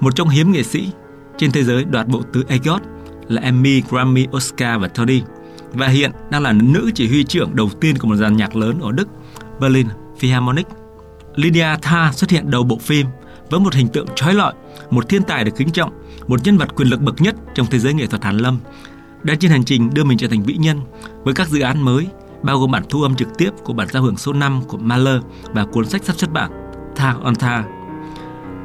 một 0.00 0.16
trong 0.16 0.28
hiếm 0.28 0.52
nghệ 0.52 0.62
sĩ 0.62 0.90
trên 1.38 1.52
thế 1.52 1.64
giới 1.64 1.84
đoạt 1.84 2.06
bộ 2.06 2.22
tứ 2.32 2.44
EGOT 2.48 2.82
là 3.28 3.42
Emmy, 3.42 3.82
Grammy, 3.90 4.26
Oscar 4.36 4.80
và 4.80 4.88
Tony 4.88 5.22
và 5.72 5.88
hiện 5.88 6.10
đang 6.30 6.42
là 6.42 6.52
nữ 6.52 6.90
chỉ 6.94 7.08
huy 7.08 7.24
trưởng 7.24 7.56
đầu 7.56 7.70
tiên 7.80 7.98
của 7.98 8.08
một 8.08 8.16
dàn 8.16 8.36
nhạc 8.36 8.56
lớn 8.56 8.80
ở 8.80 8.92
Đức, 8.92 9.08
Berlin 9.60 9.86
Philharmonic. 10.18 10.66
Lydia 11.34 11.68
Tha 11.82 12.12
xuất 12.12 12.30
hiện 12.30 12.50
đầu 12.50 12.62
bộ 12.62 12.78
phim 12.78 13.06
với 13.50 13.60
một 13.60 13.74
hình 13.74 13.88
tượng 13.88 14.06
trói 14.14 14.34
lọi, 14.34 14.54
một 14.90 15.08
thiên 15.08 15.22
tài 15.22 15.44
được 15.44 15.52
kính 15.56 15.70
trọng, 15.70 15.92
một 16.26 16.40
nhân 16.44 16.58
vật 16.58 16.76
quyền 16.76 16.88
lực 16.88 17.00
bậc 17.00 17.20
nhất 17.20 17.34
trong 17.54 17.66
thế 17.70 17.78
giới 17.78 17.94
nghệ 17.94 18.06
thuật 18.06 18.24
Hàn 18.24 18.36
Lâm. 18.36 18.58
Đang 19.22 19.38
trên 19.38 19.50
hành 19.50 19.64
trình 19.64 19.90
đưa 19.94 20.04
mình 20.04 20.18
trở 20.18 20.28
thành 20.28 20.42
vĩ 20.42 20.54
nhân 20.54 20.80
với 21.24 21.34
các 21.34 21.48
dự 21.48 21.60
án 21.60 21.82
mới, 21.82 22.06
bao 22.42 22.58
gồm 22.58 22.70
bản 22.70 22.82
thu 22.88 23.02
âm 23.02 23.14
trực 23.14 23.38
tiếp 23.38 23.50
của 23.64 23.72
bản 23.72 23.88
giao 23.88 24.02
hưởng 24.02 24.16
số 24.16 24.32
5 24.32 24.62
của 24.68 24.78
Mahler 24.78 25.22
và 25.52 25.64
cuốn 25.64 25.86
sách 25.86 26.04
sắp 26.04 26.16
xuất 26.16 26.32
bản 26.32 26.50
Tha 26.96 27.14
on 27.22 27.34
Tha. 27.34 27.64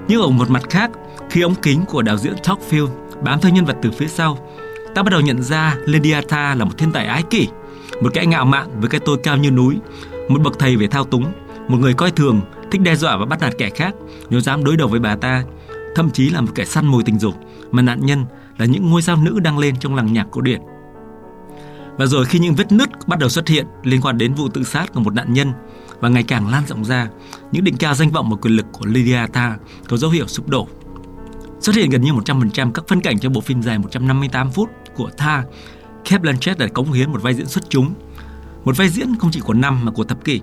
Nhưng 0.07 0.21
ở 0.21 0.29
một 0.29 0.50
mặt 0.50 0.69
khác, 0.69 0.91
khi 1.29 1.41
ống 1.41 1.55
kính 1.55 1.85
của 1.85 2.01
đạo 2.01 2.17
diễn 2.17 2.33
Tocqueville 2.43 2.93
bám 3.24 3.39
theo 3.41 3.51
nhân 3.51 3.65
vật 3.65 3.77
từ 3.81 3.91
phía 3.91 4.07
sau, 4.07 4.38
ta 4.95 5.03
bắt 5.03 5.09
đầu 5.11 5.21
nhận 5.21 5.43
ra 5.43 5.77
Lydia 5.85 6.21
là 6.31 6.55
một 6.55 6.77
thiên 6.77 6.91
tài 6.91 7.05
ái 7.05 7.23
kỷ, 7.29 7.47
một 8.01 8.09
kẻ 8.13 8.25
ngạo 8.25 8.45
mạn 8.45 8.79
với 8.79 8.89
cái 8.89 9.01
tôi 9.05 9.17
cao 9.23 9.37
như 9.37 9.51
núi, 9.51 9.75
một 10.29 10.41
bậc 10.41 10.59
thầy 10.59 10.75
về 10.75 10.87
thao 10.87 11.03
túng, 11.03 11.25
một 11.67 11.77
người 11.77 11.93
coi 11.93 12.11
thường, 12.11 12.41
thích 12.71 12.81
đe 12.81 12.95
dọa 12.95 13.17
và 13.17 13.25
bắt 13.25 13.39
nạt 13.39 13.53
kẻ 13.57 13.69
khác 13.69 13.95
nếu 14.29 14.41
dám 14.41 14.63
đối 14.63 14.77
đầu 14.77 14.87
với 14.87 14.99
bà 14.99 15.15
ta, 15.15 15.43
thậm 15.95 16.09
chí 16.11 16.29
là 16.29 16.41
một 16.41 16.51
kẻ 16.55 16.65
săn 16.65 16.85
mồi 16.85 17.03
tình 17.03 17.19
dục 17.19 17.35
mà 17.71 17.81
nạn 17.81 18.05
nhân 18.05 18.25
là 18.57 18.65
những 18.65 18.89
ngôi 18.89 19.01
sao 19.01 19.17
nữ 19.17 19.39
đang 19.39 19.57
lên 19.57 19.75
trong 19.79 19.95
làng 19.95 20.13
nhạc 20.13 20.27
cổ 20.31 20.41
điển. 20.41 20.61
Và 21.97 22.05
rồi 22.05 22.25
khi 22.25 22.39
những 22.39 22.55
vết 22.55 22.71
nứt 22.71 22.89
bắt 23.07 23.19
đầu 23.19 23.29
xuất 23.29 23.47
hiện 23.47 23.65
liên 23.83 24.01
quan 24.01 24.17
đến 24.17 24.33
vụ 24.33 24.49
tự 24.49 24.63
sát 24.63 24.93
của 24.93 24.99
một 24.99 25.13
nạn 25.13 25.33
nhân 25.33 25.51
và 25.99 26.09
ngày 26.09 26.23
càng 26.23 26.49
lan 26.49 26.63
rộng 26.67 26.85
ra, 26.85 27.07
những 27.51 27.63
đỉnh 27.63 27.77
cao 27.77 27.93
danh 27.93 28.11
vọng 28.11 28.29
và 28.29 28.37
quyền 28.41 28.55
lực 28.55 28.65
của 28.71 28.85
Lydia 28.85 29.19
có 29.87 29.97
dấu 29.97 30.11
hiệu 30.11 30.27
sụp 30.27 30.49
đổ. 30.49 30.67
Xuất 31.59 31.75
hiện 31.75 31.89
gần 31.89 32.01
như 32.01 32.11
100% 32.13 32.71
các 32.71 32.87
phân 32.87 33.01
cảnh 33.01 33.19
trong 33.19 33.33
bộ 33.33 33.41
phim 33.41 33.61
dài 33.61 33.79
158 33.79 34.51
phút 34.51 34.69
của 34.95 35.09
Tha, 35.17 35.43
Cate 36.05 36.17
Blanchett 36.17 36.59
đã 36.59 36.67
cống 36.67 36.91
hiến 36.91 37.11
một 37.11 37.21
vai 37.21 37.33
diễn 37.33 37.45
xuất 37.45 37.69
chúng. 37.69 37.93
Một 38.65 38.77
vai 38.77 38.89
diễn 38.89 39.15
không 39.19 39.31
chỉ 39.31 39.39
của 39.39 39.53
năm 39.53 39.85
mà 39.85 39.91
của 39.91 40.03
thập 40.03 40.23
kỷ. 40.23 40.41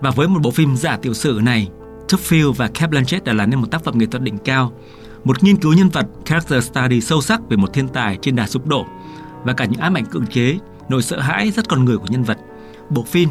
Và 0.00 0.10
với 0.10 0.28
một 0.28 0.42
bộ 0.42 0.50
phim 0.50 0.76
giả 0.76 0.96
tiểu 0.96 1.14
sử 1.14 1.40
này, 1.42 1.68
Tuffield 2.08 2.52
và 2.52 2.68
Cate 2.68 2.86
Blanchett 2.86 3.24
đã 3.24 3.32
làm 3.32 3.50
nên 3.50 3.60
một 3.60 3.70
tác 3.70 3.84
phẩm 3.84 3.98
nghệ 3.98 4.06
thuật 4.06 4.22
đỉnh 4.22 4.38
cao, 4.38 4.72
một 5.24 5.42
nghiên 5.42 5.56
cứu 5.56 5.72
nhân 5.72 5.88
vật 5.88 6.06
character 6.24 6.64
study 6.64 7.00
sâu 7.00 7.22
sắc 7.22 7.40
về 7.48 7.56
một 7.56 7.72
thiên 7.72 7.88
tài 7.88 8.18
trên 8.22 8.36
đà 8.36 8.46
sụp 8.46 8.66
đổ 8.66 8.86
và 9.44 9.52
cả 9.52 9.64
những 9.64 9.80
ám 9.80 9.94
ảnh 9.94 10.06
cưỡng 10.06 10.26
chế, 10.26 10.58
nỗi 10.88 11.02
sợ 11.02 11.20
hãi 11.20 11.50
rất 11.50 11.68
con 11.68 11.84
người 11.84 11.98
của 11.98 12.06
nhân 12.08 12.22
vật. 12.22 12.38
Bộ 12.90 13.02
phim 13.02 13.28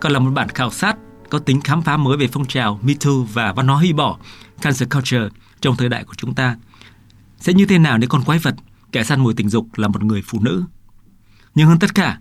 còn 0.00 0.12
là 0.12 0.18
một 0.18 0.30
bản 0.30 0.48
khảo 0.48 0.70
sát 0.70 0.96
có 1.30 1.38
tính 1.38 1.60
khám 1.60 1.82
phá 1.82 1.96
mới 1.96 2.16
về 2.16 2.28
phong 2.32 2.46
trào 2.46 2.78
Me 2.82 2.94
Too 3.04 3.12
và 3.32 3.52
văn 3.52 3.68
hóa 3.68 3.76
hủy 3.76 3.92
bỏ, 3.92 4.18
cancer 4.62 4.88
culture 4.88 5.28
trong 5.60 5.76
thời 5.76 5.88
đại 5.88 6.04
của 6.04 6.14
chúng 6.16 6.34
ta. 6.34 6.56
Sẽ 7.38 7.52
như 7.52 7.66
thế 7.66 7.78
nào 7.78 7.98
nếu 7.98 8.08
con 8.08 8.24
quái 8.24 8.38
vật, 8.38 8.54
kẻ 8.92 9.04
săn 9.04 9.20
mồi 9.20 9.34
tình 9.34 9.48
dục 9.48 9.66
là 9.76 9.88
một 9.88 10.04
người 10.04 10.22
phụ 10.26 10.38
nữ? 10.40 10.64
Nhưng 11.54 11.68
hơn 11.68 11.78
tất 11.78 11.94
cả, 11.94 12.18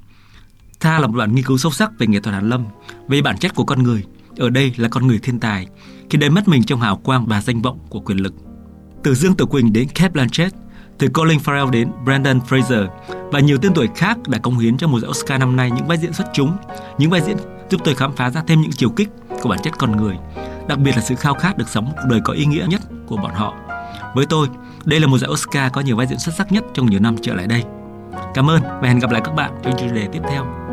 Tha 0.80 1.00
là 1.00 1.08
một 1.08 1.18
bản 1.18 1.36
nghiên 1.36 1.46
cứu 1.46 1.58
sâu 1.58 1.72
sắc 1.72 1.92
về 2.00 2.08
nghệ 2.08 2.20
thuật 2.20 2.34
Hàn 2.34 2.50
Lâm, 2.50 2.66
về 3.08 3.22
bản 3.22 3.38
chất 3.38 3.56
của 3.56 3.64
con 3.64 3.84
người. 3.84 4.04
Ở 4.38 4.50
đây 4.50 4.74
là 4.78 4.90
con 4.90 5.08
người 5.08 5.20
thiên 5.20 5.40
tài, 5.40 5.68
khi 6.10 6.18
đánh 6.18 6.34
mất 6.34 6.48
mình 6.48 6.64
trong 6.64 6.82
hào 6.82 6.98
quang 6.98 7.26
và 7.26 7.42
danh 7.42 7.62
vọng 7.62 7.80
của 7.90 8.00
quyền 8.00 8.18
lực. 8.18 8.34
Từ 9.04 9.16
Dương 9.16 9.36
Tử 9.36 9.46
Quỳnh 9.46 9.74
đến 9.74 9.88
Cate 9.88 10.10
Blanchett, 10.10 10.56
từ 10.98 11.08
Colin 11.08 11.40
Farrell 11.40 11.70
đến 11.70 11.92
Brandon 12.06 12.40
Fraser 12.40 12.88
và 13.32 13.40
nhiều 13.40 13.58
tên 13.62 13.74
tuổi 13.74 13.88
khác 13.96 14.18
đã 14.28 14.38
công 14.38 14.60
hiến 14.60 14.78
cho 14.78 14.88
mùa 14.88 15.00
giải 15.00 15.10
Oscar 15.10 15.40
năm 15.40 15.56
nay 15.56 15.72
những 15.72 15.88
vai 15.88 15.98
diễn 15.98 16.14
xuất 16.14 16.28
chúng, 16.34 16.58
những 16.98 17.10
vai 17.10 17.22
diễn 17.22 17.38
giúp 17.70 17.82
tôi 17.84 17.96
khám 17.96 18.16
phá 18.16 18.30
ra 18.30 18.44
thêm 18.48 18.62
những 18.62 18.72
chiều 18.72 18.90
kích 18.90 19.10
của 19.42 19.50
bản 19.50 19.60
chất 19.64 19.74
con 19.78 19.98
người, 19.98 20.18
đặc 20.68 20.80
biệt 20.80 20.92
là 20.96 21.02
sự 21.02 21.16
khao 21.16 21.34
khát 21.34 21.58
được 21.58 21.70
sống 21.70 21.92
cuộc 21.96 22.08
đời 22.10 22.20
có 22.24 22.34
ý 22.34 22.46
nghĩa 22.46 22.66
nhất 22.70 22.82
của 23.08 23.18
bọn 23.18 23.34
họ. 23.34 23.56
Với 24.16 24.26
tôi, 24.26 24.48
đây 24.86 25.00
là 25.00 25.08
một 25.08 25.18
giải 25.18 25.30
Oscar 25.32 25.72
có 25.74 25.82
nhiều 25.82 25.96
vai 25.96 26.08
diễn 26.08 26.20
xuất 26.20 26.36
sắc 26.36 26.52
nhất 26.52 26.64
trong 26.74 26.90
nhiều 26.90 27.00
năm 27.00 27.16
trở 27.22 27.34
lại 27.34 27.48
đây. 27.48 27.64
Cảm 28.34 28.50
ơn 28.50 28.62
và 28.62 28.88
hẹn 28.88 29.00
gặp 29.00 29.12
lại 29.12 29.22
các 29.26 29.32
bạn 29.32 29.52
trong 29.64 29.74
chủ 29.80 29.96
đề 29.96 30.08
tiếp 30.12 30.22
theo. 30.30 30.69